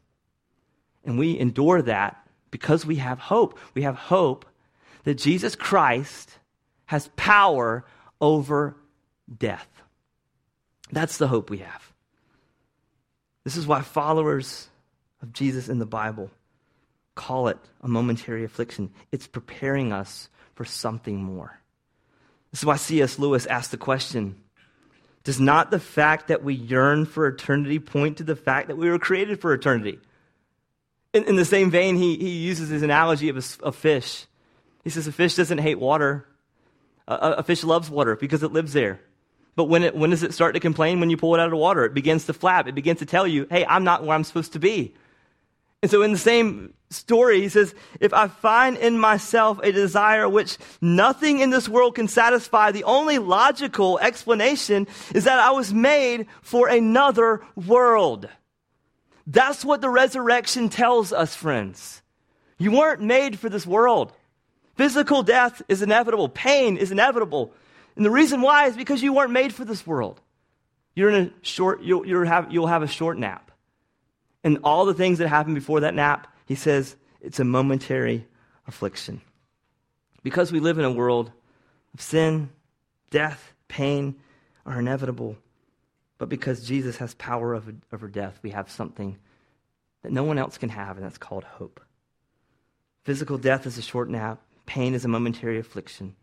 And 1.03 1.17
we 1.17 1.39
endure 1.39 1.81
that 1.81 2.17
because 2.51 2.85
we 2.85 2.97
have 2.97 3.19
hope. 3.19 3.57
We 3.73 3.83
have 3.83 3.95
hope 3.95 4.45
that 5.03 5.15
Jesus 5.15 5.55
Christ 5.55 6.37
has 6.85 7.09
power 7.15 7.85
over 8.19 8.75
death. 9.37 9.67
That's 10.91 11.17
the 11.17 11.27
hope 11.27 11.49
we 11.49 11.59
have. 11.59 11.93
This 13.43 13.57
is 13.57 13.67
why 13.67 13.81
followers 13.81 14.67
of 15.21 15.33
Jesus 15.33 15.69
in 15.69 15.79
the 15.79 15.85
Bible 15.85 16.29
call 17.15 17.49
it 17.49 17.57
a 17.81 17.87
momentary 17.87 18.43
affliction. 18.43 18.91
It's 19.11 19.27
preparing 19.27 19.91
us 19.91 20.29
for 20.55 20.65
something 20.65 21.21
more. 21.21 21.59
This 22.51 22.61
is 22.61 22.65
why 22.65 22.77
C.S. 22.77 23.19
Lewis 23.19 23.45
asked 23.45 23.71
the 23.71 23.77
question 23.77 24.35
Does 25.29 25.39
not 25.39 25.69
the 25.69 25.79
fact 25.79 26.29
that 26.29 26.43
we 26.43 26.55
yearn 26.55 27.05
for 27.05 27.27
eternity 27.27 27.77
point 27.77 28.17
to 28.17 28.23
the 28.23 28.35
fact 28.35 28.67
that 28.67 28.77
we 28.77 28.89
were 28.89 28.97
created 28.97 29.39
for 29.39 29.53
eternity? 29.53 29.99
In, 31.13 31.23
in 31.25 31.35
the 31.35 31.45
same 31.45 31.69
vein, 31.69 31.97
he, 31.97 32.17
he 32.17 32.29
uses 32.29 32.69
his 32.69 32.81
analogy 32.81 33.29
of 33.29 33.37
a, 33.37 33.67
a, 33.67 33.71
fish. 33.71 34.25
He 34.83 34.89
says 34.89 35.05
a 35.05 35.11
fish 35.11 35.35
doesn't 35.35 35.59
hate 35.59 35.77
water, 35.77 36.25
a, 37.07 37.13
a 37.13 37.43
fish 37.43 37.63
loves 37.63 37.91
water 37.91 38.15
because 38.15 38.41
it 38.41 38.51
lives 38.51 38.73
there. 38.73 39.01
But 39.55 39.65
when, 39.65 39.83
it, 39.83 39.95
when 39.95 40.09
does 40.09 40.23
it 40.23 40.33
start 40.33 40.55
to 40.55 40.59
complain? 40.59 40.99
When 40.99 41.11
you 41.11 41.17
pull 41.17 41.35
it 41.35 41.39
out 41.39 41.45
of 41.45 41.51
the 41.51 41.57
water, 41.57 41.85
it 41.85 41.93
begins 41.93 42.25
to 42.25 42.33
flap. 42.33 42.67
It 42.67 42.73
begins 42.73 42.97
to 42.97 43.05
tell 43.05 43.27
you, 43.27 43.45
hey, 43.51 43.63
I'm 43.67 43.83
not 43.83 44.03
where 44.03 44.15
I'm 44.15 44.23
supposed 44.23 44.53
to 44.53 44.59
be. 44.59 44.95
And 45.81 45.89
so 45.89 46.01
in 46.01 46.11
the 46.11 46.17
same 46.17 46.73
story, 46.89 47.41
he 47.41 47.49
says, 47.49 47.73
if 47.99 48.13
I 48.13 48.27
find 48.27 48.75
in 48.77 48.99
myself 48.99 49.59
a 49.63 49.71
desire 49.71 50.27
which 50.27 50.57
nothing 50.81 51.39
in 51.39 51.51
this 51.51 51.69
world 51.69 51.95
can 51.95 52.07
satisfy, 52.07 52.71
the 52.71 52.83
only 52.83 53.17
logical 53.17 53.97
explanation 53.99 54.87
is 55.13 55.23
that 55.23 55.39
I 55.39 55.51
was 55.51 55.73
made 55.73 56.27
for 56.41 56.67
another 56.67 57.41
world. 57.55 58.27
That's 59.25 59.63
what 59.63 59.81
the 59.81 59.89
resurrection 59.89 60.69
tells 60.69 61.13
us, 61.13 61.35
friends. 61.35 62.01
You 62.57 62.71
weren't 62.71 63.01
made 63.01 63.39
for 63.39 63.47
this 63.47 63.65
world. 63.65 64.11
Physical 64.75 65.23
death 65.23 65.61
is 65.69 65.81
inevitable. 65.81 66.27
Pain 66.27 66.75
is 66.77 66.91
inevitable. 66.91 67.53
And 67.95 68.05
the 68.05 68.11
reason 68.11 68.41
why 68.41 68.67
is 68.67 68.75
because 68.75 69.01
you 69.01 69.13
weren't 69.13 69.31
made 69.31 69.53
for 69.53 69.63
this 69.63 69.85
world. 69.85 70.19
You're 70.95 71.09
in 71.09 71.27
a 71.27 71.45
short, 71.45 71.83
you'll, 71.83 72.05
you'll, 72.05 72.25
have, 72.25 72.51
you'll 72.51 72.67
have 72.67 72.83
a 72.83 72.87
short 72.87 73.17
nap. 73.17 73.48
And 74.43 74.59
all 74.63 74.85
the 74.85 74.93
things 74.93 75.17
that 75.17 75.27
happen 75.27 75.53
before 75.53 75.81
that 75.81 75.93
nap, 75.93 76.33
he 76.45 76.55
says, 76.55 76.95
it's 77.21 77.39
a 77.39 77.43
momentary 77.43 78.25
affliction. 78.67 79.21
Because 80.23 80.51
we 80.51 80.59
live 80.59 80.79
in 80.79 80.85
a 80.85 80.91
world 80.91 81.31
of 81.93 82.01
sin, 82.01 82.49
death, 83.09 83.53
pain 83.67 84.15
are 84.65 84.79
inevitable. 84.79 85.37
But 86.17 86.29
because 86.29 86.67
Jesus 86.67 86.97
has 86.97 87.13
power 87.15 87.55
over, 87.55 87.73
over 87.91 88.07
death, 88.07 88.39
we 88.43 88.51
have 88.51 88.69
something 88.69 89.17
that 90.03 90.11
no 90.11 90.23
one 90.23 90.37
else 90.37 90.57
can 90.57 90.69
have, 90.69 90.97
and 90.97 91.05
that's 91.05 91.17
called 91.17 91.43
hope. 91.43 91.81
Physical 93.03 93.37
death 93.37 93.65
is 93.65 93.77
a 93.77 93.81
short 93.81 94.09
nap, 94.09 94.41
pain 94.65 94.93
is 94.93 95.03
a 95.03 95.09
momentary 95.09 95.59
affliction. 95.59 96.15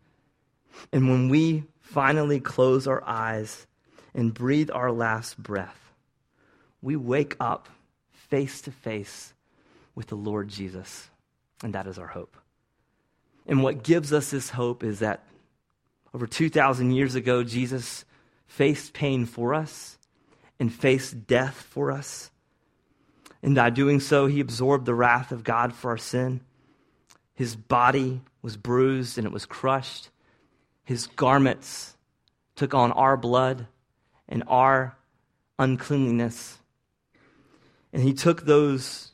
And 0.91 1.09
when 1.09 1.29
we 1.29 1.63
finally 1.79 2.39
close 2.39 2.87
our 2.87 3.03
eyes 3.03 3.67
and 4.13 4.33
breathe 4.33 4.69
our 4.71 4.91
last 4.91 5.41
breath, 5.41 5.93
we 6.81 6.95
wake 6.95 7.35
up 7.39 7.69
face 8.29 8.61
to 8.61 8.71
face 8.71 9.33
with 9.95 10.07
the 10.07 10.15
Lord 10.15 10.47
Jesus. 10.47 11.09
And 11.63 11.73
that 11.73 11.87
is 11.87 11.97
our 11.97 12.07
hope. 12.07 12.37
And 13.47 13.63
what 13.63 13.83
gives 13.83 14.11
us 14.13 14.31
this 14.31 14.49
hope 14.49 14.83
is 14.83 14.99
that 14.99 15.23
over 16.13 16.27
2,000 16.27 16.91
years 16.91 17.15
ago, 17.15 17.43
Jesus 17.43 18.05
faced 18.45 18.93
pain 18.93 19.25
for 19.25 19.53
us 19.53 19.97
and 20.59 20.73
faced 20.73 21.27
death 21.27 21.55
for 21.55 21.91
us. 21.91 22.31
And 23.41 23.55
by 23.55 23.69
doing 23.69 23.99
so, 23.99 24.25
he 24.25 24.39
absorbed 24.39 24.85
the 24.85 24.95
wrath 24.95 25.31
of 25.31 25.43
God 25.43 25.73
for 25.73 25.91
our 25.91 25.97
sin. 25.97 26.41
His 27.33 27.55
body 27.55 28.21
was 28.41 28.57
bruised 28.57 29.17
and 29.17 29.27
it 29.27 29.33
was 29.33 29.45
crushed. 29.45 30.09
His 30.83 31.07
garments 31.07 31.95
took 32.55 32.73
on 32.73 32.91
our 32.91 33.15
blood 33.15 33.67
and 34.27 34.43
our 34.47 34.97
uncleanliness. 35.59 36.57
And 37.97 38.05
he 38.05 38.13
took 38.13 38.45
those 38.45 39.09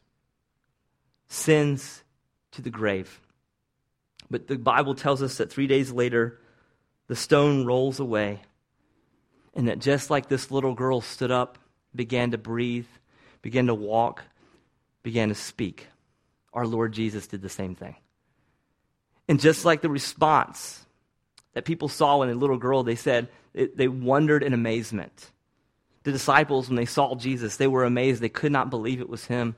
sins 1.29 2.03
to 2.51 2.61
the 2.61 2.69
grave. 2.69 3.21
But 4.29 4.47
the 4.47 4.57
Bible 4.57 4.93
tells 4.93 5.23
us 5.23 5.37
that 5.37 5.49
three 5.49 5.67
days 5.67 5.89
later, 5.89 6.37
the 7.07 7.15
stone 7.15 7.65
rolls 7.65 8.01
away. 8.01 8.41
And 9.53 9.69
that 9.69 9.79
just 9.79 10.09
like 10.09 10.27
this 10.27 10.51
little 10.51 10.73
girl 10.73 10.99
stood 10.99 11.31
up, 11.31 11.57
began 11.95 12.31
to 12.31 12.37
breathe, 12.37 12.87
began 13.41 13.67
to 13.67 13.73
walk, 13.73 14.23
began 15.01 15.29
to 15.29 15.35
speak, 15.35 15.87
our 16.51 16.67
Lord 16.67 16.91
Jesus 16.91 17.25
did 17.25 17.41
the 17.41 17.47
same 17.47 17.75
thing. 17.75 17.95
And 19.29 19.39
just 19.39 19.63
like 19.63 19.79
the 19.79 19.87
response 19.87 20.85
that 21.53 21.63
people 21.63 21.87
saw 21.87 22.17
when 22.17 22.29
a 22.29 22.35
little 22.35 22.57
girl, 22.57 22.83
they 22.83 22.95
said, 22.95 23.29
they 23.53 23.87
wondered 23.87 24.43
in 24.43 24.51
amazement. 24.51 25.31
The 26.03 26.11
disciples, 26.11 26.67
when 26.67 26.75
they 26.75 26.85
saw 26.85 27.15
Jesus, 27.15 27.57
they 27.57 27.67
were 27.67 27.85
amazed. 27.85 28.21
They 28.21 28.29
could 28.29 28.51
not 28.51 28.69
believe 28.69 28.99
it 28.99 29.09
was 29.09 29.25
him. 29.25 29.55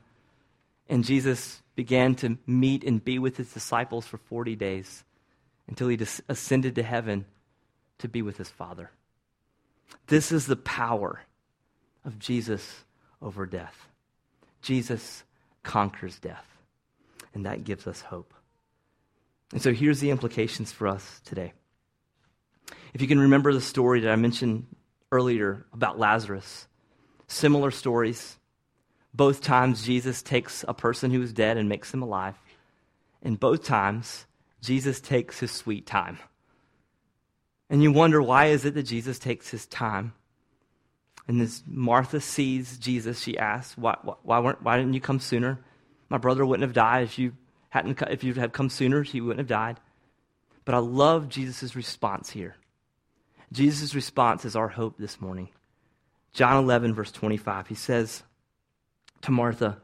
And 0.88 1.04
Jesus 1.04 1.62
began 1.74 2.14
to 2.16 2.38
meet 2.46 2.84
and 2.84 3.04
be 3.04 3.18
with 3.18 3.36
his 3.36 3.52
disciples 3.52 4.06
for 4.06 4.18
40 4.18 4.54
days 4.56 5.04
until 5.66 5.88
he 5.88 5.98
ascended 6.28 6.76
to 6.76 6.82
heaven 6.82 7.24
to 7.98 8.08
be 8.08 8.22
with 8.22 8.36
his 8.36 8.48
Father. 8.48 8.90
This 10.06 10.30
is 10.30 10.46
the 10.46 10.56
power 10.56 11.22
of 12.04 12.18
Jesus 12.18 12.84
over 13.20 13.46
death. 13.46 13.88
Jesus 14.62 15.24
conquers 15.62 16.18
death, 16.18 16.46
and 17.34 17.46
that 17.46 17.64
gives 17.64 17.86
us 17.86 18.00
hope. 18.00 18.32
And 19.52 19.60
so 19.60 19.72
here's 19.72 20.00
the 20.00 20.10
implications 20.10 20.72
for 20.72 20.86
us 20.86 21.20
today. 21.24 21.52
If 22.94 23.02
you 23.02 23.08
can 23.08 23.20
remember 23.20 23.52
the 23.52 23.60
story 23.60 24.00
that 24.00 24.10
I 24.10 24.16
mentioned 24.16 24.66
earlier 25.16 25.64
about 25.72 25.98
Lazarus. 25.98 26.68
Similar 27.26 27.70
stories. 27.70 28.36
Both 29.14 29.40
times, 29.40 29.84
Jesus 29.84 30.22
takes 30.22 30.64
a 30.68 30.74
person 30.74 31.10
who 31.10 31.22
is 31.22 31.32
dead 31.32 31.56
and 31.56 31.68
makes 31.68 31.92
him 31.92 32.02
alive. 32.02 32.34
And 33.22 33.40
both 33.40 33.64
times, 33.64 34.26
Jesus 34.60 35.00
takes 35.00 35.40
his 35.40 35.50
sweet 35.50 35.86
time. 35.86 36.18
And 37.70 37.82
you 37.82 37.92
wonder, 37.92 38.20
why 38.20 38.46
is 38.46 38.64
it 38.64 38.74
that 38.74 38.82
Jesus 38.82 39.18
takes 39.18 39.48
his 39.48 39.66
time? 39.66 40.12
And 41.26 41.40
as 41.40 41.62
Martha 41.66 42.20
sees 42.20 42.76
Jesus, 42.78 43.20
she 43.20 43.38
asks, 43.38 43.76
why, 43.78 43.96
why, 44.22 44.38
weren't, 44.38 44.62
why 44.62 44.76
didn't 44.76 44.92
you 44.92 45.00
come 45.00 45.18
sooner? 45.18 45.58
My 46.08 46.18
brother 46.18 46.44
wouldn't 46.44 46.68
have 46.68 46.74
died 46.74 47.04
if 47.04 47.18
you 47.18 47.32
hadn't 47.70 48.00
if 48.02 48.22
you 48.22 48.34
had 48.34 48.52
come 48.52 48.70
sooner, 48.70 49.02
he 49.02 49.20
wouldn't 49.20 49.40
have 49.40 49.48
died. 49.48 49.80
But 50.64 50.74
I 50.74 50.78
love 50.78 51.28
Jesus' 51.28 51.74
response 51.74 52.30
here. 52.30 52.56
Jesus' 53.52 53.94
response 53.94 54.44
is 54.44 54.56
our 54.56 54.68
hope 54.68 54.98
this 54.98 55.20
morning. 55.20 55.48
John 56.32 56.62
11, 56.64 56.94
verse 56.94 57.12
25, 57.12 57.68
he 57.68 57.74
says 57.74 58.22
to 59.22 59.30
Martha, 59.30 59.78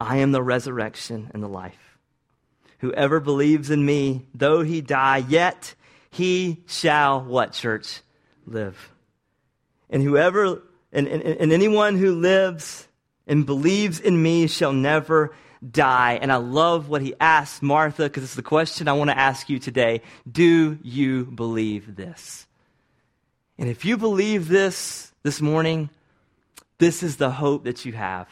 I 0.00 0.18
am 0.18 0.32
the 0.32 0.42
resurrection 0.42 1.30
and 1.32 1.42
the 1.42 1.48
life. 1.48 1.98
Whoever 2.78 3.20
believes 3.20 3.70
in 3.70 3.84
me, 3.84 4.26
though 4.34 4.62
he 4.62 4.80
die, 4.80 5.24
yet 5.28 5.74
he 6.10 6.62
shall, 6.66 7.22
what, 7.22 7.52
church? 7.52 8.00
Live. 8.46 8.92
And 9.88 10.02
whoever, 10.02 10.62
and, 10.92 11.08
and, 11.08 11.22
and 11.22 11.52
anyone 11.52 11.96
who 11.96 12.14
lives 12.14 12.86
and 13.26 13.46
believes 13.46 13.98
in 13.98 14.22
me 14.22 14.46
shall 14.46 14.72
never 14.72 15.34
die. 15.68 16.18
And 16.20 16.30
I 16.30 16.36
love 16.36 16.88
what 16.88 17.02
he 17.02 17.14
asks 17.18 17.62
Martha 17.62 18.04
because 18.04 18.22
it's 18.22 18.34
the 18.34 18.42
question 18.42 18.88
I 18.88 18.92
want 18.92 19.10
to 19.10 19.18
ask 19.18 19.48
you 19.48 19.58
today. 19.58 20.02
Do 20.30 20.78
you 20.82 21.24
believe 21.24 21.96
this? 21.96 22.46
And 23.58 23.68
if 23.68 23.84
you 23.84 23.96
believe 23.96 24.48
this 24.48 25.12
this 25.22 25.40
morning, 25.40 25.90
this 26.78 27.02
is 27.02 27.16
the 27.16 27.30
hope 27.30 27.64
that 27.64 27.84
you 27.84 27.92
have. 27.92 28.28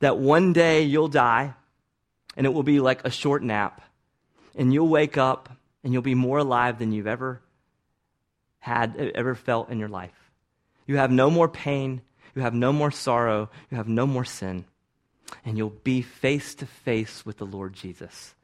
That 0.00 0.18
one 0.18 0.52
day 0.52 0.82
you'll 0.82 1.08
die, 1.08 1.54
and 2.36 2.46
it 2.46 2.52
will 2.52 2.62
be 2.62 2.80
like 2.80 3.04
a 3.04 3.10
short 3.10 3.42
nap, 3.42 3.82
and 4.56 4.72
you'll 4.72 4.88
wake 4.88 5.16
up 5.16 5.48
and 5.84 5.92
you'll 5.92 6.02
be 6.02 6.14
more 6.14 6.38
alive 6.38 6.78
than 6.78 6.92
you've 6.92 7.06
ever 7.06 7.40
had, 8.60 8.96
ever 9.14 9.34
felt 9.34 9.70
in 9.70 9.78
your 9.78 9.88
life. 9.88 10.30
You 10.86 10.96
have 10.96 11.10
no 11.10 11.30
more 11.30 11.48
pain. 11.48 12.02
You 12.34 12.42
have 12.42 12.54
no 12.54 12.72
more 12.72 12.90
sorrow. 12.90 13.50
You 13.70 13.76
have 13.76 13.88
no 13.88 14.06
more 14.06 14.24
sin. 14.24 14.64
And 15.44 15.58
you'll 15.58 15.70
be 15.70 16.02
face 16.02 16.54
to 16.56 16.66
face 16.66 17.26
with 17.26 17.38
the 17.38 17.46
Lord 17.46 17.72
Jesus. 17.72 18.34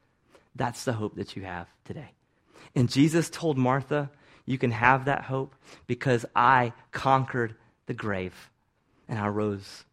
That's 0.55 0.83
the 0.83 0.93
hope 0.93 1.15
that 1.15 1.35
you 1.35 1.43
have 1.43 1.67
today. 1.85 2.11
And 2.75 2.89
Jesus 2.89 3.29
told 3.29 3.57
Martha, 3.57 4.09
You 4.49 4.57
can 4.57 4.71
have 4.71 5.05
that 5.05 5.25
hope 5.25 5.53
because 5.85 6.25
I 6.35 6.73
conquered 6.91 7.53
the 7.85 7.93
grave 7.93 8.49
and 9.07 9.19
I 9.19 9.27
rose 9.27 9.83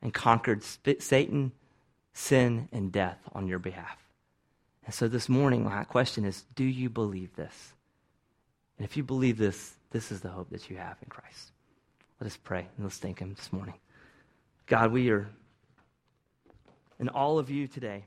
and 0.00 0.14
conquered 0.14 0.62
Satan, 0.62 1.50
sin, 2.12 2.68
and 2.70 2.92
death 2.92 3.18
on 3.32 3.48
your 3.48 3.58
behalf. 3.58 3.98
And 4.86 4.94
so 4.94 5.08
this 5.08 5.28
morning, 5.28 5.64
my 5.64 5.82
question 5.82 6.24
is 6.24 6.44
Do 6.54 6.62
you 6.62 6.88
believe 6.88 7.34
this? 7.34 7.72
And 8.78 8.84
if 8.84 8.96
you 8.96 9.02
believe 9.02 9.38
this, 9.38 9.74
this 9.90 10.12
is 10.12 10.20
the 10.20 10.28
hope 10.28 10.50
that 10.50 10.70
you 10.70 10.76
have 10.76 10.96
in 11.02 11.08
Christ. 11.08 11.50
Let 12.20 12.28
us 12.28 12.36
pray 12.36 12.68
and 12.76 12.86
let's 12.86 12.98
thank 12.98 13.18
Him 13.18 13.34
this 13.34 13.52
morning. 13.52 13.74
God, 14.66 14.92
we 14.92 15.10
are 15.10 15.28
in 17.00 17.08
all 17.08 17.40
of 17.40 17.50
you 17.50 17.66
today. 17.66 18.04